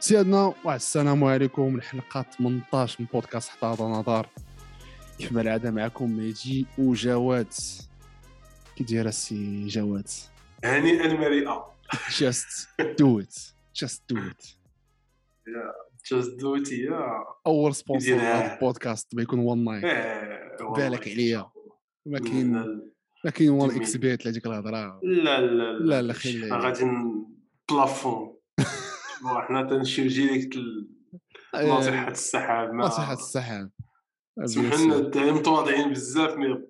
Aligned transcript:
سيادنا 0.00 0.54
واحد 0.64 0.74
السلام 0.76 1.24
عليكم. 1.24 1.76
الحلقة 1.76 2.22
18 2.22 2.96
من 3.00 3.06
بودكاست 3.12 3.48
حتى 3.48 3.66
هذا 3.66 3.84
نظر. 3.84 4.26
كيف 5.18 5.32
ما 5.32 5.40
العادة 5.40 5.70
معكم 5.70 6.16
ميجي 6.16 6.66
وجواد. 6.78 7.52
كي 8.76 8.84
داير 8.84 9.06
السي 9.08 9.66
جواد؟ 9.66 10.08
هنيئا 10.64 11.12
مريئة 11.12 11.74
جاست 12.18 12.68
دو 12.98 13.20
ات 13.20 13.34
جاست 13.76 14.02
دو 14.10 14.16
ات 14.18 14.42
جاست 16.12 16.40
دوت 16.40 16.72
هي 16.72 16.88
أول 17.46 17.74
سبونسر. 17.74 18.14
هذا 18.14 18.54
البودكاست 18.54 19.14
ما 19.14 19.22
يكون 19.22 19.38
وان 19.38 19.64
نايت. 19.64 19.84
بالك 20.76 21.08
عليا. 21.08 21.50
ما 22.06 22.18
كاين 22.18 22.52
ما 23.24 23.30
كاين 23.30 23.50
وان. 23.50 23.76
إكس 23.76 23.96
بيت 23.96 24.26
لهذيك 24.26 24.46
الهضرة. 24.46 25.00
لا 25.02 25.40
لا 25.40 25.72
لا، 25.72 26.02
لا، 26.02 26.12
خلي- 26.12 26.46
حنا 26.46 26.56
غادي 26.56 26.84
بلافون 27.70 28.36
حنا 29.24 29.62
تنمشيو 29.62 30.08
ديريكت 30.08 30.58
ناصحة 31.54 32.08
السحاب 32.08 32.72
ما 32.72 32.86
نصيحة 32.86 33.12
السحاب. 33.12 33.70
سمح 34.44 34.74
لنا 34.74 34.96
الدعم 34.96 35.34
متواضعين 35.34 35.90
بزاف 35.90 36.36
مي 36.36 36.68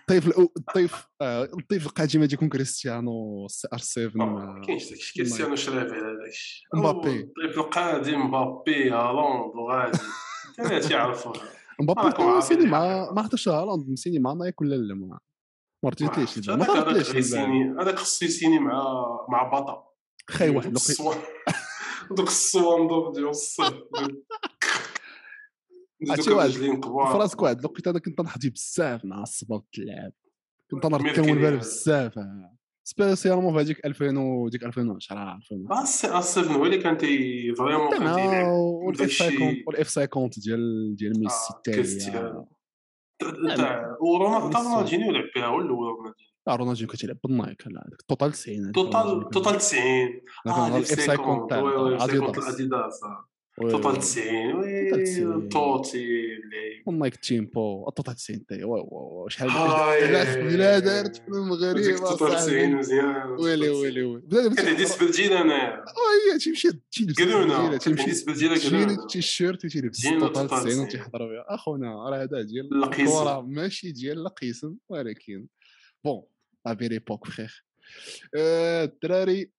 الطيف 0.00 0.38
الطيف 0.38 1.06
آه، 1.22 1.44
الطيف 1.44 1.86
القادم 1.86 2.20
غادي 2.20 2.34
يكون 2.34 2.48
كريستيانو 2.48 3.46
سي 3.48 3.68
آر 3.72 3.78
7 3.78 4.26
ما 4.26 4.62
كاينش 4.66 4.90
داكشي 4.90 5.14
كريستيانو 5.14 5.56
شرافي 5.56 5.94
على 5.94 6.16
داكشي. 6.24 6.64
مبابي. 6.74 7.20
الطيف 7.20 7.58
القادم 7.58 8.26
مبابي 8.26 8.90
هالاند 8.90 9.54
وغادي. 9.54 9.98
كان 10.56 10.80
تيعرفوا 10.80 11.32
مبابي 11.80 12.24
مسيني 12.24 12.66
مع 12.66 13.02
الحق. 13.02 13.12
ما 13.12 13.22
حضرش 13.22 13.48
هالاند 13.48 13.90
مسيني 13.90 14.18
مع 14.18 14.32
نايك 14.32 14.60
ولا 14.60 14.74
لا 14.74 14.94
ما 14.94 15.18
ما 15.84 15.90
هذاك 15.90 16.18
ما 16.18 17.82
هذاك 17.82 17.94
خصو 17.94 18.24
يسيني 18.24 18.58
مع 18.58 18.82
مع 19.28 19.48
بطا 19.48 19.93
خاي 20.30 20.50
واحد 20.50 20.72
الصوان 20.72 21.18
دوك 22.16 22.26
الصوان 22.28 22.88
دوك 22.88 23.14
ديال 23.14 23.28
الصيف 23.28 23.74
عرفتي 26.10 26.30
واحد 26.30 26.50
فراسك 27.12 27.42
واحد 27.42 27.58
الوقيته 27.58 27.90
أنا 27.90 27.98
كنت 27.98 28.20
نحضي 28.20 28.50
بزاف 28.50 29.04
مع 29.04 29.22
الصباط 29.22 29.66
اللعب 29.78 30.12
كنت 30.70 30.86
بالي 31.34 31.46
هذا. 31.48 31.56
بزاف. 31.56 32.14
سبيسيالمون 32.86 33.54
في 33.54 33.60
هذيك 33.60 33.86
2000 33.86 34.18
و 34.18 34.48
ديك 34.48 34.64
2010 34.64 35.36
2000 35.36 35.54
آه 35.70 35.82
السي 35.82 36.06
آه 36.08 36.18
السيفن 36.18 36.50
هو 36.54 36.64
اللي 36.66 36.78
كان 36.78 36.98
تي 36.98 37.54
فريمون 37.54 37.90
كان 37.90 37.98
تيلعب 37.98 38.46
والاف 38.46 38.98
داكشي- 39.02 39.22
50 39.24 39.64
والاف 39.66 39.88
50 39.98 40.30
ديال 40.36 40.96
ديال 40.96 41.20
ميسي 41.20 41.54
التالي 41.56 41.76
كريستيانو. 41.76 42.48
تاع 43.56 43.96
ورونالدو 44.00 44.46
ميسي. 44.48 44.58
رونالدينيو 44.68 45.10
لعب 45.12 45.24
بها 45.36 45.46
هو 45.46 45.58
الأول 45.60 45.88
رونالدينيو 45.88 46.33
آه، 46.48 46.56
رونالدو 46.56 46.86
كتلعب 46.86 47.16
بالنايك 47.24 47.66
لا 47.66 47.90
توتال 48.08 48.32
90 48.32 48.64
هذيك 48.64 48.74
توتال 48.74 49.30
توتال 49.30 49.58
90 49.58 49.82
آه 50.46 50.68
الاف 50.68 50.92
الاف 50.92 51.10
50 51.10 51.16
50 51.16 51.48
تاع 51.48 51.60
وي 51.60 51.76
وي 51.76 52.04
اديداس 52.04 52.38
الاديداس. 52.38 53.00
وي، 53.58 53.70
توتال 53.70 53.90
وي. 53.90 53.98
90 53.98 54.52
توتال 54.52 54.96
وي 54.96 55.04
90. 55.04 55.48
توتي 55.48 56.06
والنايك 56.86 57.16
تيمبو 57.16 57.88
التوتال 57.88 58.14
90 58.14 58.46
تاعي 58.46 58.64
واو 58.64 59.28
شحال. 59.28 59.48
لا 60.12 60.34
بلا 60.42 60.78
دارت 60.78 61.16
في 61.16 61.28
المغرب 61.28 61.96
توتال 61.96 62.36
90 62.36 62.74
مزيان 62.74 63.30
ويلي 63.38 63.68
ويلي 63.70 64.02
ويلي 64.02 64.54
كان 64.56 64.66
عندي 64.68 64.84
سبرجيل 64.86 65.32
انايا 65.32 65.84
وي 66.32 66.38
تيمشي 66.38 66.68
تيلبس 66.92 67.20
التيشيرت، 67.20 67.52
كان 67.52 67.78
تيمشي 67.78 68.00
عندي 68.02 68.14
سبرجيل 68.14 68.54
تيشيرت 68.56 68.74
قالونا 68.74 69.06
تيشيرت 69.06 69.66
تيلبس 69.66 70.00
جينا 70.00 70.20
توتال 70.20 70.32
توتال 70.48 70.48
90 70.48 70.70
90. 70.72 70.86
وتيحضر 70.86 71.18
بها 71.18 71.44
اخونا 71.54 72.10
راه 72.10 72.22
هذا 72.22 72.42
ديال. 72.42 72.84
الكره 72.84 73.40
ماشي 73.40 73.92
ديال 73.92 74.18
القسم 74.18 74.76
ولكن 74.88 75.46
bon 76.04 76.22
لا 76.66 76.74
فيري 76.74 76.98
بوك 76.98 77.26
فخيخ 77.26 77.62
الدراري 78.34 79.52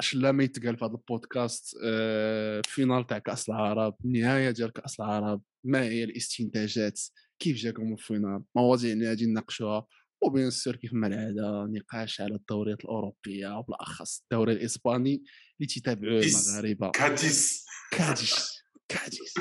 اش 0.00 0.14
لا 0.14 0.32
ما 0.32 0.44
يتقال 0.44 0.78
في 0.78 0.84
هذا 0.84 0.94
البودكاست 0.94 1.76
آه، 1.84 2.62
finale 2.64 3.06
تاع 3.06 3.18
كاس 3.18 3.48
العرب 3.48 3.96
النهايه 4.04 4.50
ديال 4.50 4.72
كاس 4.72 5.00
العرب 5.00 5.42
ما 5.64 5.82
هي 5.82 6.04
الاستنتاجات 6.04 7.00
كيف 7.38 7.56
جاكم 7.56 7.92
ال 7.92 7.99
finale 7.99 8.42
مواضيع 8.56 8.92
اللي 8.92 9.08
غادي 9.08 9.26
نناقشوها 9.26 9.86
و 10.22 10.28
bien 10.28 10.50
sûr 10.50 10.76
كيف 10.76 10.94
ما 10.94 11.06
العاده 11.06 11.64
نقاش 11.64 12.20
على 12.20 12.34
الدوريات 12.34 12.80
الاوروبيه 12.80 13.58
وبالاخص 13.58 14.22
الدوري 14.22 14.52
الاسباني 14.52 15.24
اللي 15.60 15.66
تيتابعوه. 15.68 16.22
المغاربه 16.22 16.90
كاديس 16.90 17.66
كاديس 17.90 18.62
كاديس 18.88 19.34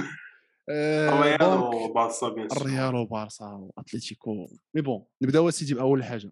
الريال 0.69 1.57
وبارسا 1.57 2.27
الريال 2.27 2.95
وبارسا 2.95 3.45
واتليتيكو 3.45 4.47
mais 4.75 4.81
bon 4.81 5.05
نبداو 5.21 5.49
سيدي 5.49 5.73
باول 5.73 6.03
حاجة 6.03 6.31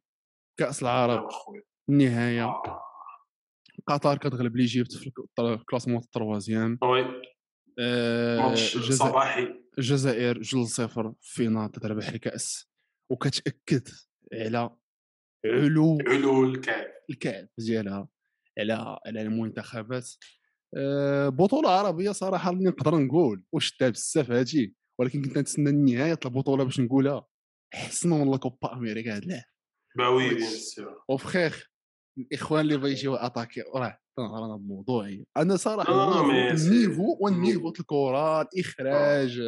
كأس 0.59 0.81
العرب 0.83 1.27
النهايه 1.89 2.43
آه. 2.43 2.81
قطر 3.87 4.17
كتغلب 4.17 4.55
l'Égypte 4.55 4.91
في 4.95 5.07
الك- 5.07 5.39
ال 5.39 5.44
classement 5.44 5.97
ال 5.97 6.04
troisième. 6.04 6.77
oui 6.83 7.21
آه، 7.79 8.55
صباحي. 8.91 9.47
الجزائر 9.77 10.41
جوج 10.41 10.67
صفر 10.67 11.13
finale 11.21 11.71
تتربح 11.71 12.07
الكأس. 12.07 12.69
وكتأكد 13.11 13.87
على 14.33 14.69
علو 15.45 15.97
علو 16.07 16.45
الكعب 16.45 16.85
الكعب 17.09 17.47
ديالها 17.57 18.07
على 18.59 18.73
على 19.05 19.21
المنتخبات. 19.21 20.09
آه، 20.77 21.29
بطولة 21.29 21.69
عربية 21.69 22.11
صراحة 22.11 22.51
اللي 22.51 22.63
نقدر 22.69 22.95
نقول 22.95 23.43
وشدها 23.51 23.89
بزاف 23.89 24.31
هادي. 24.31 24.75
ولكن 24.99 25.21
كنت 25.21 25.37
نتسنى 25.37 25.71
نهاية 25.93 26.19
البطولة 26.25 26.63
باش 26.63 26.79
نقولها. 26.79 27.25
حسنا 27.73 28.15
من 28.15 28.37
كوبا 28.37 28.73
أمريكا 28.73 29.15
هاد 29.15 29.23
العام. 29.23 29.43
bah 29.97 30.29
oui 30.29 30.38
bien 30.38 30.49
sûr 30.49 31.01
وفخيخ 31.09 31.69
الاخوان 32.17 32.61
اللي 32.61 32.77
بغا 32.77 32.87
يجيو 32.87 33.15
attaquer 33.15 33.61
راه 33.75 33.97
تنهضر 34.17 34.45
أنا 34.45 34.55
بموضوعي 34.57 35.25
أنا 35.37 35.55
صراحة 35.55 35.93
ال 35.93 35.97
niveau- 35.97 36.25
mais 36.31 36.45
c'est. 36.45 36.67
ال 36.67 36.74
niveau 36.74 37.17
وال 37.21 37.33
niveau 37.33 37.69
الكره 37.69 38.41
الاخراج 38.41 39.41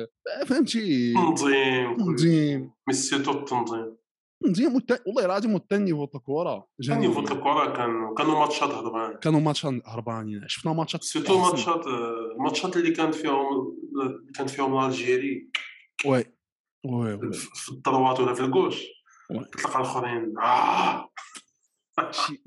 فهمتي؟ 0.47 1.13
تنظيم 1.13 1.95
تنظيم 1.97 2.71
mais 2.87 2.93
surtout 2.93 3.31
التنظيم 3.31 3.97
تنظيم 4.45 4.75
والت- 4.75 5.01
والله 5.07 5.25
العظيم 5.25 5.55
حتى 5.57 5.75
ال 5.75 5.80
niveau 5.80 6.05
د 6.05 6.09
الكره 6.15 6.67
جميل. 6.81 7.09
يفوت 7.09 7.31
الكره 7.31 7.73
كان 7.73 8.13
كانوا 8.17 8.39
ماتشات 8.39 8.69
هضبان 8.69 9.17
كانوا 9.19 9.39
ماتشات 9.39 9.73
هربانين 9.85 10.47
شفنا 10.47 10.73
ماتشات 10.73 11.01
أحسن. 11.01 11.19
ماتشات 11.39 11.87
الماتشات 11.87 12.77
اللي 12.77 12.91
كانت 12.91 13.15
فيهم 13.15 13.77
كانت 14.35 14.49
فيهم 14.49 14.85
l'Algérie 14.85 15.49
oui 16.05 16.25
oui 16.85 17.31
في 17.33 17.69
ال 17.71 17.78
droite 17.78 18.19
ولا 18.19 18.33
في 18.33 18.41
ال 18.41 18.47
gauche. 18.47 18.83
تلقى 19.39 19.75
الأخرين. 19.79 20.39
آه. 20.39 21.09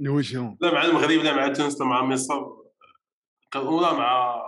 نوجههم. 0.01 0.59
لا 0.61 0.73
مع 0.75 0.85
المغرب 0.85 1.11
لا 1.11 1.37
مع 1.37 1.49
تونس 1.49 1.81
لا 1.81 1.87
مع 1.87 2.05
مصر. 2.05 2.45
ولا 3.57 3.93
مع 3.93 4.43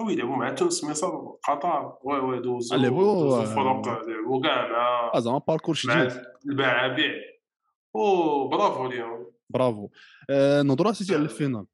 هو 0.00 0.10
يلعبوا 0.10 0.36
مع 0.36 0.50
تونس 0.54 0.84
مصر 0.84 1.10
قطر 1.48 1.98
oui 2.02 2.18
oui 2.18 2.40
دوزو 2.40 2.76
لعبوا- 2.76 3.04
دوزو 3.04 3.40
الفرق 3.42 4.08
لعبوا 4.08 4.42
كاع 4.42 4.68
مع 4.72 5.10
آه، 5.14 5.20
زعما 5.20 5.38
parcours 5.38 5.78
مع 5.84 6.08
شديد 6.08 6.22
البعابع 6.48 7.10
وبرافو 7.94 8.86
اليوم. 8.86 9.30
برافو. 9.50 9.88
آه، 10.30 10.62
نهضروا 10.62 10.92
سيدي 10.92 11.14
على 11.14 11.22
ال 11.22 11.27
finale. 11.27 11.66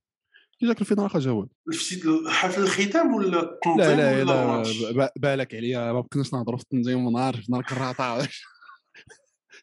كي 0.60 0.66
جاك 0.66 0.80
ال 0.80 0.84
finale 0.84 1.04
أخا 1.04 1.18
جواد 1.18 1.48
شفتي 1.70 2.02
حفل 2.28 2.62
الختام 2.62 3.14
ولا 3.14 3.42
التنظيم 3.42 3.78
لا 3.98 4.24
لا 4.24 4.62
لا 4.92 5.12
بالك 5.16 5.54
عليا. 5.54 5.92
ما 5.92 6.00
بقيناش 6.00 6.34
نهضروا 6.34 6.58
في 6.58 6.62
التنظيم 6.64 7.06
ونهار 7.06 7.34
في 7.36 7.52
نهار 7.52 7.62
كراطه 7.62 8.28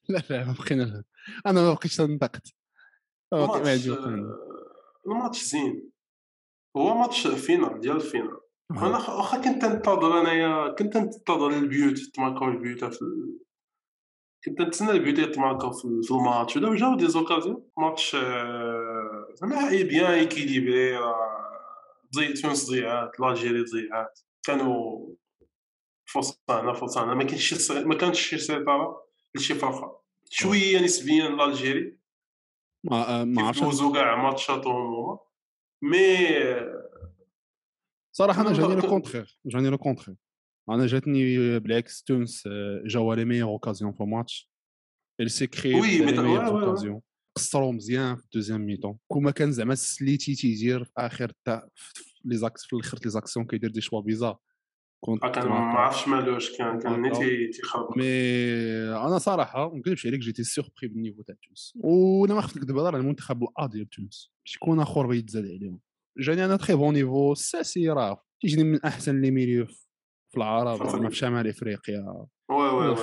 لا 0.09 0.23
لا 0.29 0.45
ما 0.45 0.55
بقينا 0.59 1.03
أنا 1.45 1.61
ما 1.61 1.73
بقيتش 1.73 1.99
ما 2.01 2.07
ما 2.07 2.15
الماتش. 5.05 5.43
آه، 5.45 5.49
زين 5.49 5.91
هو 6.77 6.97
ماتش 6.97 7.27
finale 7.27 7.79
ديال 7.79 7.95
ال 7.95 8.01
finale. 8.01 8.39
أنا 8.71 9.07
آه. 9.07 9.17
واخا 9.17 9.37
كنت 9.41 9.65
ننتظر 9.65 10.21
أنايا 10.21 10.69
كنت 10.75 10.97
ننتظر 10.97 11.49
البيوت 11.49 11.97
تماركاو 11.99 12.47
البيوت 12.47 12.83
في 12.85 13.01
ال... 13.01 13.39
كنت 14.45 14.61
نتسنى 14.61 14.91
البيوت 14.91 15.19
يتماركاو 15.19 15.71
في, 15.71 15.85
ال- 15.85 16.03
في 16.03 16.11
الماتش. 16.11 16.57
ولا 16.57 16.75
جاو 16.75 16.95
des 16.95 17.07
occasions 17.07 17.69
ماتش 17.77 18.15
آه، 18.15 19.27
زعما 19.35 19.69
et 19.69 19.83
bien 19.83 20.11
équilibré 20.11 20.97
راه 20.97 21.43
ضي 22.15 22.33
تونس 22.33 22.69
ضيعات 22.69 23.11
l'Algérie 23.19 23.63
ضيعات. 23.63 24.19
كانوا 24.43 25.07
ما 27.15 27.23
كانش 27.23 27.49
شي 27.49 27.55
سي- 27.55 27.83
ما 27.83 27.95
كانش 27.95 28.21
شي 28.21 28.37
سيطرة. 28.37 29.02
لشي 29.35 29.55
فرقه 29.55 30.03
شوية 30.29 30.79
نسبيا 30.83 31.29
ل 31.29 31.36
l'Algérie. 31.36 31.97
ما 32.83 33.21
آه، 33.21 33.23
ما 33.23 33.41
عرفتش. 33.41 33.63
دوزو 33.63 33.93
كاع 33.93 34.23
ماتشاتهم 34.23 34.75
هما 34.75 35.19
mais 35.81 36.17
صراحة 38.15 38.41
أنا 38.41 38.53
جاني 38.53 38.75
le 38.75 38.81
contraire 38.81 39.39
جاني 39.45 39.69
le 39.69 39.77
contraire 39.77 40.15
أنا 40.69 40.87
جاتني 40.87 41.59
بالعكس 41.59 42.03
تونس 42.03 42.47
آه، 42.47 42.83
جاوا 42.85 43.15
لي 43.15 43.25
ميور 43.25 43.49
اوكازيون 43.49 43.91
في 43.91 44.01
الماتش 44.01 44.51
ميور 46.21 46.45
ouais, 46.45 46.47
ouais, 46.47 46.51
ouais. 46.51 46.65
اوكازيون 46.65 47.01
قصروا 47.35 47.71
مزيان 47.71 48.15
في 48.15 48.23
الدوزيام 48.23 48.61
ميتون 48.61 48.97
كون 49.07 49.23
ما 49.23 49.31
كان 49.31 49.51
زعما 49.51 49.75
سليتي 49.75 50.35
تيدير 50.35 50.83
في 50.83 50.91
آخر 50.97 51.31
في 51.45 52.03
لي 52.25 52.37
زاكس 52.37 52.65
في 52.65 52.73
الآخر 52.73 52.99
لي 53.03 53.09
زاكسيون 53.09 53.45
كيدير 53.45 53.71
دي 53.71 53.81
شوا 53.81 54.01
بيزار 54.01 54.37
كنت 55.05 55.25
كان 55.25 55.47
ما 55.47 55.55
عرفتش 55.55 56.07
مالوش 56.07 56.57
كان 56.57 56.79
كان. 56.79 57.01
نيتي 57.01 57.47
تيخرب 57.47 57.97
مي 57.97 58.05
أنا 58.95 59.17
صراحة 59.17 59.69
ما 59.69 59.77
نكذبش 59.77 60.07
عليك 60.07 60.19
جيتي 60.19 60.43
سيربري 60.43 60.87
بالنيفو 60.87 61.21
تاع 61.21 61.35
تونس. 61.43 61.73
وأنا 61.75 62.33
ما 62.33 62.41
خفت 62.41 62.57
نكذب 62.57 62.79
على 62.79 62.97
المنتخب 62.97 63.43
الا 63.43 63.67
ديال 63.67 63.89
تونس. 63.89 64.31
شكون 64.43 64.79
آخر 64.79 65.05
بغا 65.07 65.15
يتزاد 65.15 65.43
عليهم؟ 65.45 65.79
جاني 66.17 66.45
أنا 66.45 66.55
très 66.55 66.73
bon 66.73 66.93
niveau 66.93 67.31
الساسي 67.31 67.89
راه. 67.89 68.23
تيجيني 68.41 68.63
من 68.63 68.79
أحسن 68.85 69.21
les 69.21 69.31
milieux 69.31 69.65
في 70.29 70.37
العرب 70.37 70.89
زعما 70.89 71.09
في 71.09 71.15
شمال 71.15 71.47
إفريقيا. 71.47 72.27
oui 72.49 72.69
oui 72.69 72.95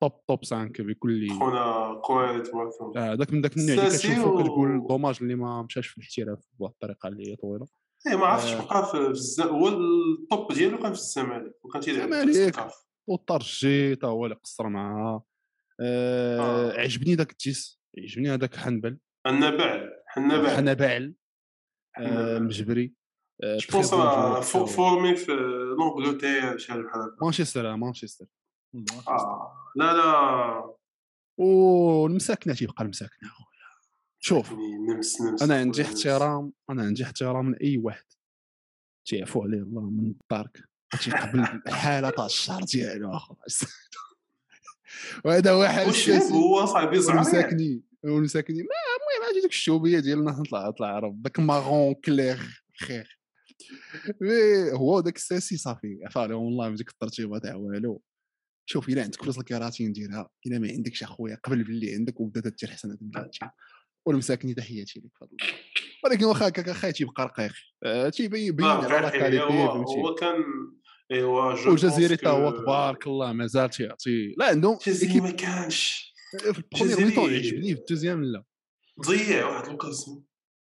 top 0.00 0.26
top 0.28 0.44
5 0.44 0.68
بكل 0.78 1.30
خونا 1.30 2.00
كويت 2.04 2.48
الله 2.48 2.96
آه، 2.96 3.26
من 3.32 3.40
داك 3.40 3.56
النوع 3.56 3.86
اللي 3.86 3.98
كتشوفو 3.98 4.42
كتقول 4.42 4.86
dommage 4.88 5.18
اللي 5.22 5.34
ما 5.34 5.62
مشاش 5.62 5.86
في 5.86 5.98
الاحتراف 5.98 6.38
بواحد 6.58 6.72
الطريقة 6.72 7.08
اللي 7.08 7.30
هي 7.30 7.36
طويلة. 7.36 7.66
اي 8.10 8.16
ما 8.16 8.26
عرفتش 8.26 8.52
آه. 8.52 8.64
بقى 8.66 8.90
في 8.90 8.96
الز... 8.96 9.40
هو 9.40 9.68
ال 9.68 9.89
top 9.89 10.52
ديالو 10.52 10.78
كان 10.78 10.92
في 10.92 10.98
الزمالك 10.98 11.64
وكان 11.64 11.82
تيلعب 11.82 12.12
في 12.12 12.22
الزمالك. 12.22 12.70
والترجي 13.08 13.96
تا 13.96 14.06
هو 14.06 14.24
اللي 14.26 14.36
قصر 14.44 14.68
معاها 14.68 15.22
آه 15.80 16.40
آه. 16.40 16.80
عجبني 16.80 17.14
داك 17.14 17.30
التيس 17.30 17.80
عجبني 17.98 18.34
هذاك 18.34 18.56
حنبل 18.56 18.98
حنا 19.26 19.50
حنا 20.56 20.72
باعل 20.72 21.14
آه 21.98 22.34
حنبل. 22.38 22.42
مجبري 22.42 22.94
آه 23.44 23.58
بونس. 23.72 23.90
فو- 24.52 24.66
فورمي 24.66 25.16
في 25.16 25.32
لونجلتير 25.78 26.58
شي 26.58 26.72
حاجة 26.72 26.82
بحال 26.82 27.00
هكا 27.00 27.16
مانشستر 27.24 27.72
آه، 27.72 27.76
مانشستر 27.76 28.26
آه. 29.08 29.52
لا 29.76 29.92
لا 29.92 30.74
والمساكنه 31.38 32.54
تيبقى 32.54 32.84
المساكنه 32.84 33.28
اخويا 33.28 33.57
شوف 34.20 34.50
يعني 34.50 34.78
نمس 34.78 35.20
نمس 35.20 35.42
أنا 35.42 35.54
عندي. 35.54 35.82
احترام 35.82 36.52
أنا 36.70 36.82
عندي 36.82 37.04
احترام 37.04 37.50
لأي 37.50 37.78
واحد. 37.78 38.04
تيعفو 39.04 39.42
عليه 39.42 39.58
الله 39.58 39.90
من 39.90 40.14
الدارك 40.22 40.68
تيقبل 41.00 41.40
الحاله 41.40 42.10
تاع 42.10 42.26
الشهر 42.26 42.62
ديالو 42.62 43.16
اخويا 43.16 43.38
وهذا 45.24 45.88
السياسي 45.88 46.34
هو 46.34 46.66
صاحبي 46.66 47.00
صغير 47.00 47.16
والمساكني 47.16 47.82
والمساكني 48.04 48.56
ما 48.56 48.68
المهم 48.68 49.28
هادي 49.28 49.40
ديك 49.40 49.50
الشعوبيه 49.50 49.98
ديالنا 49.98 50.30
نطلع 50.30 50.68
نطلع 50.68 50.88
عرب. 50.88 51.22
داك 51.22 51.40
مارون 51.40 51.94
كلير 51.94 52.64
خير. 52.80 53.18
مي 54.20 54.72
هو 54.72 55.00
داك 55.00 55.16
الساسي 55.16 55.56
صافي. 55.56 56.00
عفا 56.04 56.20
عليهم 56.20 56.42
والله 56.42 56.68
بديك 56.68 56.88
الترتيبة 56.90 57.38
تاع 57.38 57.54
والو. 57.54 58.02
شوف 58.66 58.88
إلا 58.88 59.02
عندك 59.02 59.22
فلوس 59.22 59.38
الكراتين 59.38 59.92
ديرها 59.92 60.30
إلا 60.46 60.58
ما 60.58 60.68
عندكش 60.68 61.02
أخويا 61.02 61.38
قبل 61.44 61.64
باللي 61.64 61.94
عندك 61.94 62.20
وبدا 62.20 62.50
دير 62.50 62.70
حسنات 62.70 62.98
كراتين 64.08 64.14
والمساكني 64.14 64.54
تحياتي 64.54 65.00
لك 65.00 65.10
فضل 65.20 65.36
ولكن 66.04 66.24
واخا 66.24 66.48
هكاك 66.48 66.68
اخا 66.68 66.90
تيبقى 66.90 67.24
رقيق. 67.24 67.52
آه، 67.84 68.08
تيبين 68.08 68.44
يبين 68.46 68.66
لا 68.66 68.72
على 68.72 69.10
كاليتي 69.10 69.42
هو 69.44 69.48
فهمتي. 69.68 69.92
هو 70.00 70.14
كان 70.14 70.44
ايوا 71.12 71.54
جو 71.54 71.70
والجزيري 71.70 72.16
تا 72.16 72.30
هو 72.30 72.50
تبارك 72.50 73.06
الله 73.06 73.32
مازال 73.32 73.70
تيعطي 73.70 74.34
لا 74.38 74.46
عندهم 74.46 74.74
الجزيري 74.74 75.20
ما 75.20 75.30
كانش. 75.30 76.08
في 76.38 76.58
ال 76.58 76.62
première 76.62 76.98
الجزيري- 76.98 77.46
عجبني 77.46 77.74
في 77.74 77.80
ال 77.80 77.85
deuxième 77.85 78.24
لا. 78.24 78.44
ضيع 79.06 79.46
واحد 79.46 79.68
l'occasion 79.68 80.24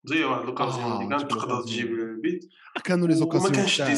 ضيع 0.09 0.27
واحد 0.27 0.45
l'occasion 0.45 0.83
آه، 0.85 1.03
اللي 1.03 1.17
كانت 1.19 1.31
تقدر. 1.31 1.63
تجيب 1.63 1.87
البيت. 1.87 2.45
كانوا 2.85 3.07
les 3.09 3.15
وما 3.15 3.21
occasions 3.21 3.53
كانش 3.53 3.81
آه، 3.81 3.89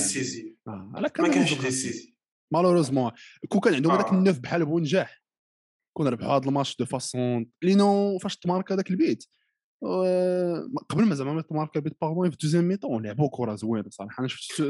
لا 0.94 1.00
ما 1.00 1.08
كانش. 1.08 1.54
décisif 1.54 2.06
malheureusement 2.52 3.10
كون 3.48 3.60
كان 3.60 3.74
عندهم 3.74 3.92
هذاك 3.92 4.06
آه. 4.06 4.12
ال 4.12 4.17
neuf 4.17 4.38
بحال 4.38 4.64
بونجاح 4.66 5.23
كون 5.96 6.08
ربحوا 6.08 6.36
هذا 6.36 6.48
الماتش 6.48 6.76
de 6.76 6.84
façon 6.84 7.50
لينو 7.62 8.18
فاش 8.18 8.36
تمارك 8.36 8.72
هذاك 8.72 8.90
البيت. 8.90 9.24
آه، 9.86 10.68
قبل 10.88 11.04
ما 11.04 11.14
زعما 11.14 11.32
ما 11.32 11.42
تمارك 11.42 11.76
البيت 11.76 11.96
vraiment 12.00 12.30
في 12.30 12.34
ال 12.34 12.37
deuxième 12.37 12.64
mi-temps 12.64 13.06
لعبوا 13.06 13.28
كرة 13.32 13.54
زوينة 13.54 13.90
صراحة. 13.90 14.20
أنا 14.20 14.28
شفت 14.28 14.60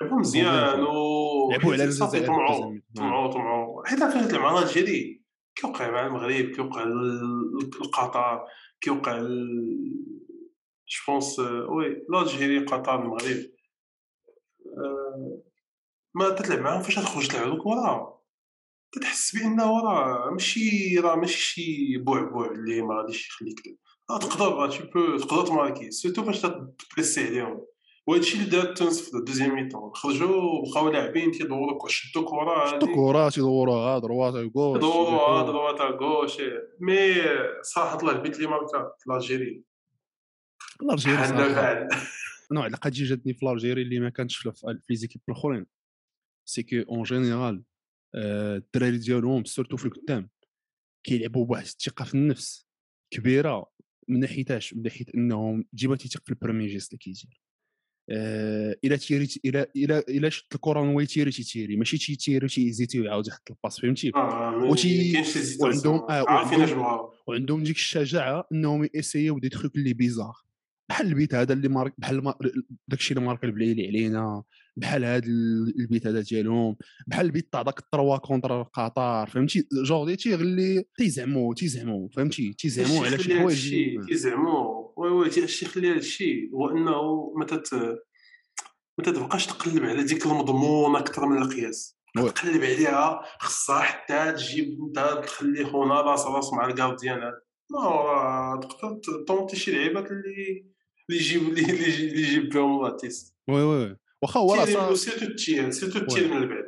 لعبوا 0.00 0.18
مزيان 0.18 0.80
و 0.80 1.50
لعبوا 1.50 1.72
على 1.72 1.84
الجزائر 1.84 2.26
طمعوا. 2.26 2.80
طمعوا 2.96 3.32
طمعوا. 3.32 3.86
حيت 3.86 4.02
عرفتي 4.02 4.28
تلعب 4.28 4.42
مع 4.42 4.62
l'Algérie 4.62 5.22
كيوقع 5.54 5.90
مع 5.90 6.06
المغرب 6.06 6.44
كيوقع 6.44 6.82
ال- 6.82 7.58
القطر 7.80 8.44
كيوقع 8.80 9.18
je 10.88 10.98
pense 11.08 11.38
oui 11.38 12.22
l'Algérie 12.22 12.58
قطر 12.64 13.02
المغرب. 13.02 13.36
آه، 14.78 15.42
ما 16.14 16.30
تتلعب 16.30 16.58
معاهم 16.60 16.82
فاش 16.82 16.94
تخرج 16.94 17.28
تلعب؟ 17.28 17.52
الكره 17.52 18.13
تتحس 18.94 19.36
بانه 19.36 19.80
راه 19.80 20.30
ماشي 20.30 20.98
راه 20.98 21.16
ماشي 21.16 21.38
شي 21.38 21.96
بعبع 21.98 22.50
اللي 22.50 22.82
ما 22.82 22.94
غاديش 22.94 23.28
يخليك 23.28 23.78
راه 24.10 24.18
تقدر 24.18 24.50
بو 24.94 25.16
تقدر 25.16 25.46
تماركي. 25.46 25.90
surtout 25.90 26.24
فاش 26.24 26.40
تبريسي 26.90 27.26
عليهم. 27.26 27.66
وهذا 28.06 28.20
الشيء 28.20 28.40
اللي 28.40 28.50
دار 28.50 28.74
تونس 28.74 29.10
في 29.10 29.16
ال 29.16 29.20
deuxième 29.20 29.54
mi-temps 29.54 29.90
خرجوا 29.94 30.62
بقاو 30.62 30.88
لاعبين 30.88 31.30
تيدوروا 31.30 31.88
شدوا 31.88 32.30
كره 32.30 32.70
شفتو 32.70 32.94
كره 32.94 33.28
تيدوروا 33.28 33.74
ها 33.74 33.98
droite 33.98 34.34
gauche 34.34 34.80
دوروا 34.80 35.42
droite 35.42 35.80
gauche. 35.80 36.40
mais 36.80 37.14
صراحة 37.62 37.96
طلع 37.96 38.12
البيت 38.12 38.36
اللي 38.36 38.48
ماركا 38.48 38.92
في 38.98 39.12
l'Algérie 39.12 39.62
l'Algérie 40.92 41.88
نوع 42.52 42.66
اللي 42.66 42.78
جاتني 42.90 43.34
في 43.34 43.46
l'Algérie 43.46 43.82
اللي 43.82 44.00
ما 44.00 44.08
كانتش 44.08 44.36
في 44.36 44.52
في 44.52 44.76
les 44.90 44.96
équipes 44.96 45.20
الاخرين 45.28 45.66
c'est 46.44 46.62
que 46.62 46.76
en 46.76 47.02
général 47.02 47.62
الدراري 48.14 48.98
ديالهم 48.98 49.44
surtout 49.44 49.76
في 49.76 49.84
القدام 49.86 50.30
كيلعبوا 51.06 51.44
بواحد 51.46 51.64
الثقة 51.64 52.04
في 52.04 52.14
النفس 52.14 52.66
كبيرة 53.10 53.70
من 54.08 54.20
ناحيتاش 54.20 54.74
من 54.74 54.82
ناحية 54.82 55.04
إنهم 55.14 55.64
ديما 55.72 55.96
تيثق 55.96 56.22
في 56.24 56.30
ال 56.30 56.34
premier 56.34 56.66
geste 56.66 56.88
اللي 56.92 56.98
كيدير. 56.98 57.40
آه، 58.10 58.76
إلا 58.84 58.96
تيري 58.96 59.28
إلا 59.44 59.70
إلا 59.76 59.98
إلا 60.08 60.28
شت 60.28 60.54
الكره 60.54 60.80
هو 60.80 61.00
يتيري 61.00 61.30
تيتيري 61.30 61.76
ماشي 61.76 61.98
تيتيري 61.98 62.48
تيزيتي 62.48 63.00
ويعاود 63.00 63.26
يحط 63.26 63.50
ال 63.50 63.55
passe 63.55 63.80
فهمتي؟ 63.80 64.12
آه 64.14 64.70
وعندهم- 65.60 66.10
آه، 66.10 66.22
اش 66.22 66.50
وعندهم- 66.52 66.78
بغاو 66.78 67.12
وعندهم 67.26 67.62
ديك 67.62 67.76
الشجاعة 67.76 68.46
إنهم 68.52 68.88
يأسيو 68.94 69.38
des 69.38 69.48
trucs 69.48 69.76
اللي 69.76 69.92
bizarres. 69.92 70.34
بحال 70.88 71.06
البيت 71.06 71.34
هذا 71.34 71.52
اللي 71.52 71.68
مارك 71.68 71.94
بحال. 71.98 72.34
داكشي 72.88 73.14
اللي 73.14 73.26
مارك 73.26 73.44
البلايلي 73.44 73.86
علينا 73.86 74.42
بحال 74.76 75.04
ال- 75.04 75.74
البيت 75.80 76.06
هذا 76.06 76.20
ديالهم 76.20 76.76
بحال 77.06 77.26
البيت 77.26 77.52
تاع 77.52 77.62
داك 77.62 77.78
ال 77.78 77.84
trois 77.84 78.16
contre 78.16 78.62
قطر 78.62 79.26
فهمتي؟ 79.26 79.68
جور 79.84 80.06
دي 80.06 80.16
تيغلي 80.16 80.84
تيزعموا 80.98 81.54
تيزعموا 81.54 82.08
فهمتي؟ 82.16 82.52
تيزعموا 82.52 83.06
على 83.06 83.18
شي 83.18 83.38
حوايج 83.40 83.74
تيزعموا 84.08 84.88
oui 84.96 85.10
oui 85.10 85.26
الشيء 85.26 85.68
خلي 85.68 85.90
هذا 85.90 85.98
الشيء 85.98 86.50
هو 86.54 86.70
إنه 86.70 87.32
ما 87.38 87.44
تت 87.44 87.74
ما 88.98 89.04
تبقاش 89.04 89.46
تقلب 89.46 89.84
على 89.84 90.04
ديك 90.04 90.26
المضمون 90.26 90.96
أكثر 90.96 91.26
من 91.26 91.42
القياس. 91.42 91.98
تقلب 92.16 92.62
عليها 92.64 93.20
خصها 93.40 93.80
حتى 93.80 94.32
تجيب 94.32 94.78
أنت 94.86 95.20
تخلي 95.24 95.64
خونا 95.64 96.00
راس 96.00 96.26
راس 96.26 96.52
مع 96.52 96.66
ال 96.66 96.72
gardien. 96.72 97.20
راه 97.74 98.60
تقدر 98.60 98.94
ت- 98.94 99.28
ت 99.28 99.32
tenter 99.32 99.56
شي 99.56 99.72
لعيبات 99.72 100.10
اللي 100.10 100.64
اللي 101.10 101.20
يجيب 101.20 101.42
اللي 101.42 101.62
يجيب- 101.62 102.08
اللي 102.10 102.22
يجيب 102.22 102.48
بهم 102.48 102.82
لاتيس 102.84 103.34
oui 103.48 103.62
oui. 103.62 103.96
واخا 104.24 104.40
هو 104.40 104.54
راه 104.54 104.94
surtout 104.94 105.24
ال 105.24 105.35
tir 105.35 105.70
surtout 105.70 105.98
ال 105.98 106.05
tir 106.05 106.24
oui. 106.24 106.30
من 106.30 106.42
البعد 106.42 106.64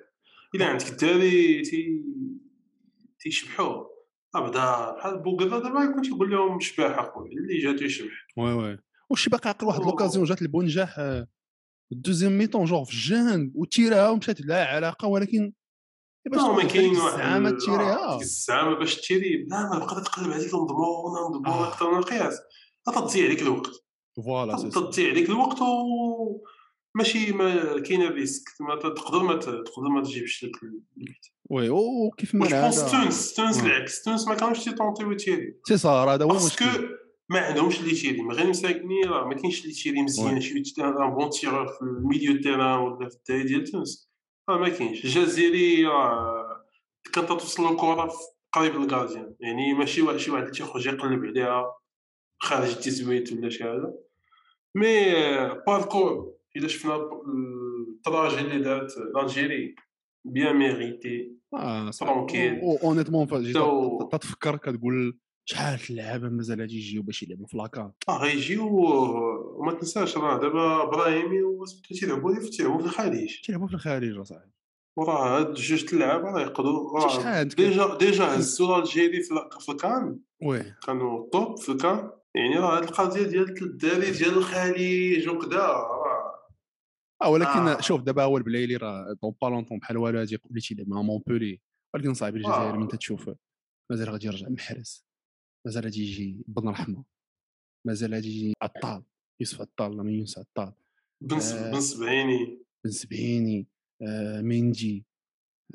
إلا 0.55 0.67
عندك 0.67 0.89
الدراري 0.89 1.63
تي 1.63 2.05
تيشبحوا 3.21 3.85
أبدا 4.35 4.91
بحال 4.91 5.19
بوغدا 5.19 5.59
دابا 5.59 5.85
يكون 5.85 6.03
تيقول 6.03 6.31
لهم 6.31 6.61
شباح 6.61 6.99
اخويا 6.99 7.33
اللي 7.33 7.59
جاتو 7.59 7.85
يشبح 7.85 8.27
oui 8.37 8.53
oui 8.53 8.79
وشي 9.11 9.31
باقي 9.31 9.51
عقل 9.51 9.67
واحد. 9.67 9.81
l'occasion 9.81 10.25
جات 10.25 10.43
لبونجاح 10.43 10.99
آه، 10.99 11.27
ال 11.93 11.98
deuxième 11.98 12.39
mi-temps 12.39 12.65
جور 12.65 12.85
في 12.85 12.93
الجان 12.93 13.53
و 13.55 13.64
tira 13.64 14.01
ها 14.01 14.11
ومشات 14.11 14.41
لا 14.41 14.65
علاقة 14.65 15.09
ولكن 15.09 15.53
باش 16.31 16.41
ما 16.41 16.65
كاين 16.65 16.97
واحد 16.97 17.13
الزعامه 17.13 17.51
tirer 17.51 17.91
ها 17.91 17.99
آه، 17.99 18.21
الزعامة 18.21 18.79
باش 18.79 19.01
tirer 19.01 19.47
لا 19.51 19.69
ما 19.69 19.87
تبقى 19.87 20.03
تقلب 20.05 20.33
عليك 20.33 20.55
المضمون 20.55 21.47
آه. 21.47 21.69
أكثر 21.69 21.91
من 21.93 21.99
القياس 21.99 22.39
تضيع 22.87 23.25
عليك 23.25 23.43
الوقت 23.43 23.71
voilà. 24.25 24.57
تضيع 24.57 25.11
عليك 25.11 25.29
الوقت 25.31 25.61
و 25.63 25.67
ماشي 26.97 27.33
ما 27.33 27.81
كاين 27.81 28.03
ال 28.03 28.08
risque 28.08 28.43
ما 28.61 28.77
تقدر 28.77 29.23
ما 29.23 29.37
تقدر 29.37 29.89
ما 29.95 30.03
تجيبش 30.03 30.45
لك 30.45 30.63
البيت 30.63 31.27
وي 31.51 31.71
وكيف 31.71 32.35
ما 32.35 32.45
واش 32.45 32.53
بونس 32.53 32.91
تونس 32.91 33.35
تونس 33.35 33.59
آه. 33.59 33.67
العكس 33.67 34.03
تونس 34.03 34.29
ما 34.29 34.35
كانوش 34.35 34.65
تيطونطيو 34.65 35.13
تيري 35.13 35.61
سي 35.69 35.77
صار 35.77 36.15
هذا 36.15 36.25
هو 36.25 36.29
باسكو 36.29 36.65
المشكل. 36.65 36.89
ما 37.29 37.41
عندهمش 37.41 37.81
اللي 37.81 37.95
تيري 37.95 38.23
من 38.23 38.33
غير 38.33 38.47
مساكني 38.47 39.03
راه 39.05 39.29
ما 39.29 39.35
كاينش 39.35 39.63
اللي 39.63 39.73
تيري 39.75 40.03
مزيان 40.03 40.35
وي. 40.35 40.41
شي 40.41 40.65
ان 40.79 41.15
بون 41.15 41.31
تيرور 41.31 41.67
في 41.67 41.83
الميليو 41.83 42.43
تيران 42.43 42.79
ولا 42.79 43.09
في 43.09 43.17
الدراري 43.17 43.43
ديال 43.43 43.65
تونس. 43.65 44.11
راه 44.49 44.59
ما 44.59 44.69
كاينش. 44.69 45.05
الجزائري 45.05 45.87
راه 45.87 46.67
كانت 47.13 47.29
توصل 47.29 47.73
الكره 47.73 48.13
قريب 48.53 48.77
للكارديان 48.77 49.35
يعني 49.41 49.75
ماشي 49.75 50.03
واحد 50.03 50.19
شي 50.19 50.31
واحد 50.31 50.43
اللي 50.43 50.55
تيخرج 50.55 50.87
يقلب 50.87 51.25
عليها 51.25 51.77
خارج 52.39 52.71
التسويت 52.71 53.33
ولا 53.33 53.51
شي 53.51 53.65
حاجة. 53.65 53.95
مي 54.75 55.15
باركور 55.67 56.37
الا 56.59 56.69
شفنا 56.69 56.97
التراجي 57.89 58.41
اللي 58.41 58.59
دارت 58.59 58.93
l'Algérie 59.23 59.75
bien 60.25 60.57
mérité. 60.57 61.33
آه 61.55 61.91
tranquille. 61.91 62.61
honnêtement 62.83 63.27
تتفكر 64.13 64.57
كتقول 64.57 65.19
شحال 65.49 65.79
اللعابة 65.91 66.29
مازال 66.29 66.61
غادي 66.61 66.77
يجيو 66.77 67.03
باش 67.03 67.23
يلعبوا 67.23 67.47
في 67.47 67.57
la 67.57 67.71
CAN 67.71 67.93
آه 68.09 68.19
غيجيو 68.19 68.67
وما 69.59 69.73
تنساش 69.73 70.17
راه 70.17 70.39
دابا 70.41 70.83
إبراهيمي 70.83 71.43
وسميتو 71.43 71.95
تيلعبوا 71.95 72.35
تيلعبوا 72.57 72.79
في 72.79 72.85
الخليج 72.85 73.41
تيلعبوا 73.45 73.67
في 73.67 73.75
الخارج 73.75 74.19
اصاحبي 74.19 74.51
وراه 74.99 75.39
هاد 75.39 75.55
جوج 75.55 75.85
د 75.85 75.93
اللعاب 75.93 76.25
راه 76.25 76.41
يقدروا 76.41 77.09
شحال؟ 77.09 77.49
déjà 77.49 77.97
déjà 77.97 78.25
هزوا 78.39 78.79
l'Algérie 78.79 79.23
في 79.23 79.31
ال- 79.35 79.61
في 79.61 79.73
الكان. 79.73 80.19
oui. 80.43 80.63
كانوا 80.87 81.29
top 81.33 81.59
في 81.59 81.73
الكان. 81.73 82.11
يعني 82.35 82.59
راه 82.59 82.77
هاد 82.77 82.83
القضية 82.83 83.23
ديال 83.23 83.63
الدراري 83.63 84.11
ديال 84.11 84.37
الخليج 84.37 85.29
وكذا 85.29 85.67
آه 87.23 87.29
ولكن 87.31 87.69
آه. 87.69 87.81
شوف 87.81 88.03
دابا 88.03 88.23
هو 88.23 88.37
البلايلي 88.37 88.77
راه 88.77 89.17
دون 89.23 89.35
با 89.43 89.47
لونتون 89.47 89.79
بحال 89.79 89.97
والو 89.97 90.19
غادي 90.19 90.35
يقول 90.35 90.51
لي 90.55 90.61
تيلعب 90.61 90.89
مع 90.89 91.03
مونبولي 91.03 91.61
ولكن 91.95 92.15
صاحبي 92.15 92.39
الجزائر 92.39 92.75
آه. 92.75 92.77
من 92.77 92.89
تتشوف 92.89 93.31
مازال 93.91 94.11
غادي 94.11 94.27
يرجع 94.27 94.49
محرز 94.49 95.05
مازال 95.67 95.85
غادي 95.85 96.03
يجي 96.03 96.45
بن 96.49 96.69
رحمة 96.69 97.05
مازال 97.87 98.15
غادي 98.15 98.29
يجي 98.29 98.55
عطال 98.63 99.03
يوسف 99.41 99.61
عطال 99.61 99.97
لا 99.97 100.03
من 100.03 100.15
يونس 100.15 100.39
عطال 100.39 100.73
بن 101.21 101.37
آه. 101.37 101.71
بن 101.71 101.81
سبعيني 101.81 102.59
بن 102.85 102.91
سبعيني 102.91 103.67
آه 104.03 104.41
مينجي 104.41 105.05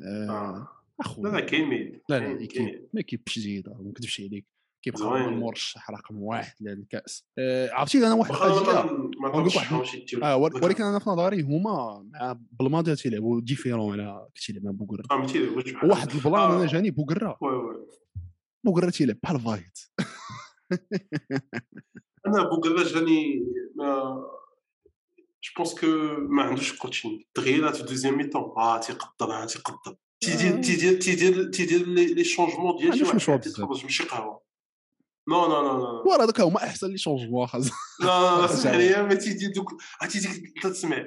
آه 0.02 0.30
آه. 0.30 0.68
اخو 1.00 1.22
لا 1.22 1.28
لا 1.28 1.40
كاين 1.40 2.00
لا 2.08 2.18
لا 2.18 2.46
كاين. 2.46 2.88
ما 2.94 3.00
كيبش 3.00 3.38
زيد 3.38 3.68
ما 3.68 3.82
نكذبش 3.82 4.20
عليك 4.20 4.46
كيبقى. 4.82 5.02
هو 5.04 5.16
المرشح 5.16 5.90
رقم 5.90 6.22
واحد 6.22 6.54
للكأس. 6.60 7.24
آه 7.38 7.70
عرفتي 7.72 7.98
أنا 7.98 8.14
واحد 8.14 8.32
آه 10.22 10.36
ول- 10.36 10.52
ذاك- 10.52 10.62
ولكن 10.62 10.84
أنا 10.84 10.98
في 10.98 11.10
نظري 11.10 11.42
هما 11.42 12.08
مع 12.12 12.38
بالماضي 12.52 12.96
تيلعبوا 12.96 13.40
différemment 13.40 14.00
على 14.00 14.28
كتيلعب 14.34 14.64
مع 14.64 14.70
بوغرا. 14.70 15.02
فهمتي 15.10 15.48
واش 15.48 15.70
بحال 15.72 15.90
واحد 15.90 16.10
ال 16.10 16.15
plan 16.15 16.34
آه. 16.34 16.56
أنا 16.56 16.66
جاني 16.66 16.90
بوغرا. 16.90 17.36
وي 17.40 17.52
وي. 17.52 17.86
بوغرا 18.64 18.90
تيلعب 18.90 19.16
بحال 19.22 19.40
فايت. 19.40 19.78
أنا 22.26 22.42
بوغلا 22.42 22.92
جاني 22.92 23.44
mais 23.76 24.14
je 25.44 25.52
pense 25.56 25.74
que 25.80 25.86
ما 26.28 26.42
عندوش 26.42 26.78
coaching 26.78 27.24
تغييرات 27.34 27.76
في 27.76 27.82
deuxième 27.82 28.18
mi-temps. 28.18 28.42
آه 28.56 28.80
تيقدر 28.80 29.32
آه 29.42 29.46
تيقدر. 29.46 29.96
تيدير 30.20 30.58
آه. 30.58 30.60
تيدير 30.60 31.00
تيدير 31.00 31.50
تيدير 31.50 31.86
les 31.88 32.24
changements 32.24 32.76
ديال 32.76 32.94
شي 32.98 33.02
واحد. 33.04 33.16
بزاف. 33.16 33.46
يتفرج 33.46 33.82
ماشي 33.84 34.02
قهوة. 34.04 34.42
نو 35.28 35.46
نو 35.48 35.62
نو 35.62 35.78
نو 35.78 36.02
ورا 36.10 36.26
دوك 36.26 36.40
هما 36.40 36.56
احسن 36.56 36.90
لي 36.90 36.98
شونجمون 36.98 37.48
لا 37.54 37.60
لا 38.00 38.38
لا 38.38 38.44
اسمح 38.44 38.74
لي 38.74 39.02
ما 39.02 39.14
تيدير 39.14 39.52
دوك 39.54 39.74
عرفتي 40.00 40.18
ديك 40.18 40.56
انت 40.56 40.66
تسمع 40.66 41.04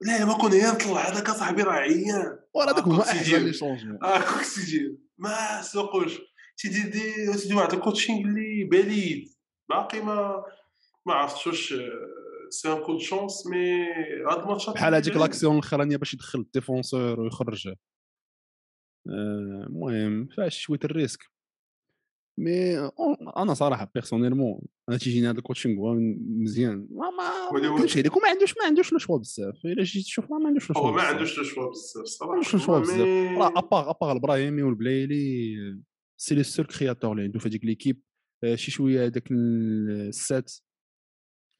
لا 0.00 0.24
ما 0.24 0.38
كون 0.38 0.50
غير 0.50 0.72
نطلع 0.72 1.08
هذاك 1.08 1.30
صاحبي 1.30 1.62
راه 1.62 1.72
عيان 1.72 2.38
ورا 2.54 2.78
آه، 2.78 2.80
هما 2.80 3.02
احسن. 3.02 3.44
لي 3.44 3.52
شونجمون 3.52 4.04
آه 4.04 4.18
كوك 4.18 4.44
تيدير 4.54 4.98
ما 5.18 5.62
سوقوش 5.62 6.18
تيدير 6.56 6.90
دي 6.90 7.32
تيدير 7.38 7.56
واحد 7.56 7.72
الكوتشينغ 7.72 8.18
اللي 8.20 8.64
بليد 8.64 9.28
باقي 9.68 10.00
ما 10.00 10.44
ما 11.06 11.14
عرفتش 11.14 11.46
واش 11.46 11.74
سي 12.50 12.72
ان 12.72 12.78
كو 12.78 12.92
دو 12.92 12.98
شونس 12.98 13.46
مي 13.46 13.84
هاد 14.30 14.38
الماتشات 14.38 14.74
بحال 14.74 14.94
هذيك 14.94 15.16
لاكسيون 15.16 15.54
الاخرانيه 15.54 15.96
باش 15.96 16.14
يدخل 16.14 16.38
الديفونسور 16.38 17.20
ويخرجه 17.20 17.70
آه، 19.08 19.66
المهم 19.66 20.28
فاش 20.36 20.58
شوية 20.60 20.78
ال 20.84 20.92
risque 20.92 21.37
mais 22.38 22.78
أنا 23.36 23.54
صراحة 23.54 23.90
personnellement 23.94 24.60
أنا 24.88 24.96
تيجيني 24.98 25.30
هذا 25.30 25.38
ال 25.38 25.43
coaching 25.43 25.80
هو 25.80 25.94
مزيان 26.20 26.88
ما 26.90 27.10
ما 27.10 27.52
ما 27.60 27.74
نكذبش 27.76 27.96
عليك 27.98 28.16
وما 28.16 28.28
عندوش 28.28 28.54
ما 28.58 28.64
عندوش 28.64 28.92
le 28.92 28.98
choix 28.98 29.18
بزاف 29.18 29.64
الا 29.64 29.82
جيت 29.82 30.04
تشوف 30.04 30.30
ما 30.30 30.46
عندوش 30.46 30.70
le 30.70 30.74
choix 30.74 30.82
هو 30.90 30.92
ما. 30.94 31.02
عندوش 31.02 31.38
le 31.38 31.44
choix 31.44 31.70
بزاف 31.70 32.04
صراحة 32.04 32.32
عندوش 32.32 32.54
le 32.54 32.60
choix 32.60 32.78
بزاف. 32.78 32.98
راه 33.38 33.58
à 33.58 33.64
part 33.64 33.90
à 33.90 33.94
part 33.94 34.12
البراهيمي 34.12 34.62
والبلايلي 34.62 35.54
c'est 36.20 36.34
les 36.34 36.42
seuls 36.42 36.66
créateurs 36.66 37.12
اللي 37.12 37.22
عنده 37.22 37.38
في 37.38 37.48
هذيك 37.48 37.64
l'équipe 37.64 38.00
شي 38.54 38.70
شوية 38.70 39.06
هذاك 39.06 39.30
الساط 39.30 40.52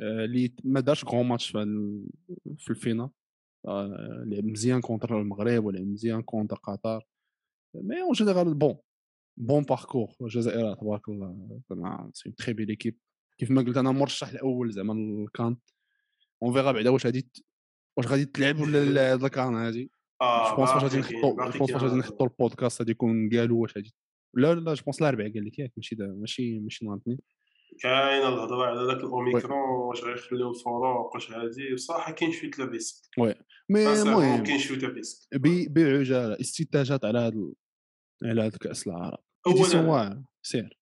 اللي 0.00 0.54
ما 0.64 0.80
دارش 0.80 1.04
grand 1.04 1.26
match 1.26 1.50
في 1.50 1.58
ال- 1.62 2.06
في 2.58 2.70
ال 2.70 2.76
finale 2.76 3.10
لعب 4.26 4.44
مزيان 4.44 4.80
contre 4.80 5.20
المغرب 5.20 5.64
ولعب 5.64 5.82
مزيان 5.86 6.22
contre 6.22 6.56
قطر 6.56 7.06
mais 7.74 8.00
en 8.02 8.12
général 8.12 8.54
bon 8.54 8.76
bon 9.40 9.62
parcours 9.62 10.08
الجزائر 10.22 10.74
تبارك 10.74 11.08
الله 11.08 11.60
زعما 11.70 12.10
c'est 12.14 12.30
très 12.30 12.52
belle 12.52 12.64
équipe 12.64 12.98
كيف 13.38 13.50
ما 13.50 13.62
قلت 13.62 13.76
أنا 13.76 13.92
مرشح 13.92 14.28
الأول 14.28 14.72
زعما 14.72 14.92
الكان 15.24 15.56
on 16.42 16.52
verra 16.52 16.72
بعدا 16.72 16.90
واش 16.90 17.06
غادي 17.06 17.28
واش 17.96 18.06
غادي 18.06 18.24
تلعب 18.24 18.60
ولا 18.60 18.84
لا 18.84 19.12
هاد 19.12 19.24
الكان 19.24 19.54
هادي 19.54 19.90
آه 20.20 20.50
je 20.50 20.56
pense 20.56 20.70
باقي 20.70 20.82
غادي 20.82 20.98
نحطو 20.98 21.20
je 21.20 21.34
pense 21.34 21.56
كاين 21.70 21.76
غادي 21.80 21.86
هاد- 21.86 21.98
نحطو 21.98 22.24
البودكاست 22.24 22.80
غادي 22.80 22.90
يكون 22.90 23.30
قالوا 23.36 23.62
واش 23.62 23.76
غادي 23.76 23.94
لا 24.34 24.54
لا 24.54 24.74
جو 24.74 24.82
بونس 24.84 25.02
الاربعاء 25.02 25.32
قال 25.32 25.44
لك 25.46 25.58
ياك 25.58 25.72
ماشي 25.76 25.96
ماشي 25.98 26.58
ماشي 26.60 26.84
نهار 26.84 26.94
الاثنين 26.96 27.18
كاينة 27.82 28.28
الهضره 28.28 28.66
على 28.66 28.86
ذاك 28.92 29.04
الاوميكرون 29.04 29.70
واش 29.88 30.04
غيخليو 30.04 30.50
الفروق 30.50 31.14
واش 31.14 31.32
هادي 31.32 31.74
بصراحه 31.74 32.12
كاين 32.12 32.32
شوية 32.32 32.50
الريسك 32.58 33.02
مي 33.70 33.84
سانسيرمون 33.84 34.24
المهم 34.24 34.42
كاين 34.44 34.58
شوية 34.58 34.92
بي- 35.34 35.68
بعجاله 35.68 36.40
استنتاجات 36.40 37.04
على 37.04 37.18
هذا 37.18 37.28
ال- 37.36 37.54
على 38.24 38.42
هذا 38.42 38.56
كاس 38.58 38.86
العرب 38.86 39.18
اولا 39.46 40.24
سير 40.42 40.78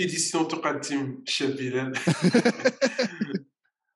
ايديسيون 0.00 0.48
تقدم 0.48 1.22
الشاب 1.26 1.56
بلال 1.56 1.96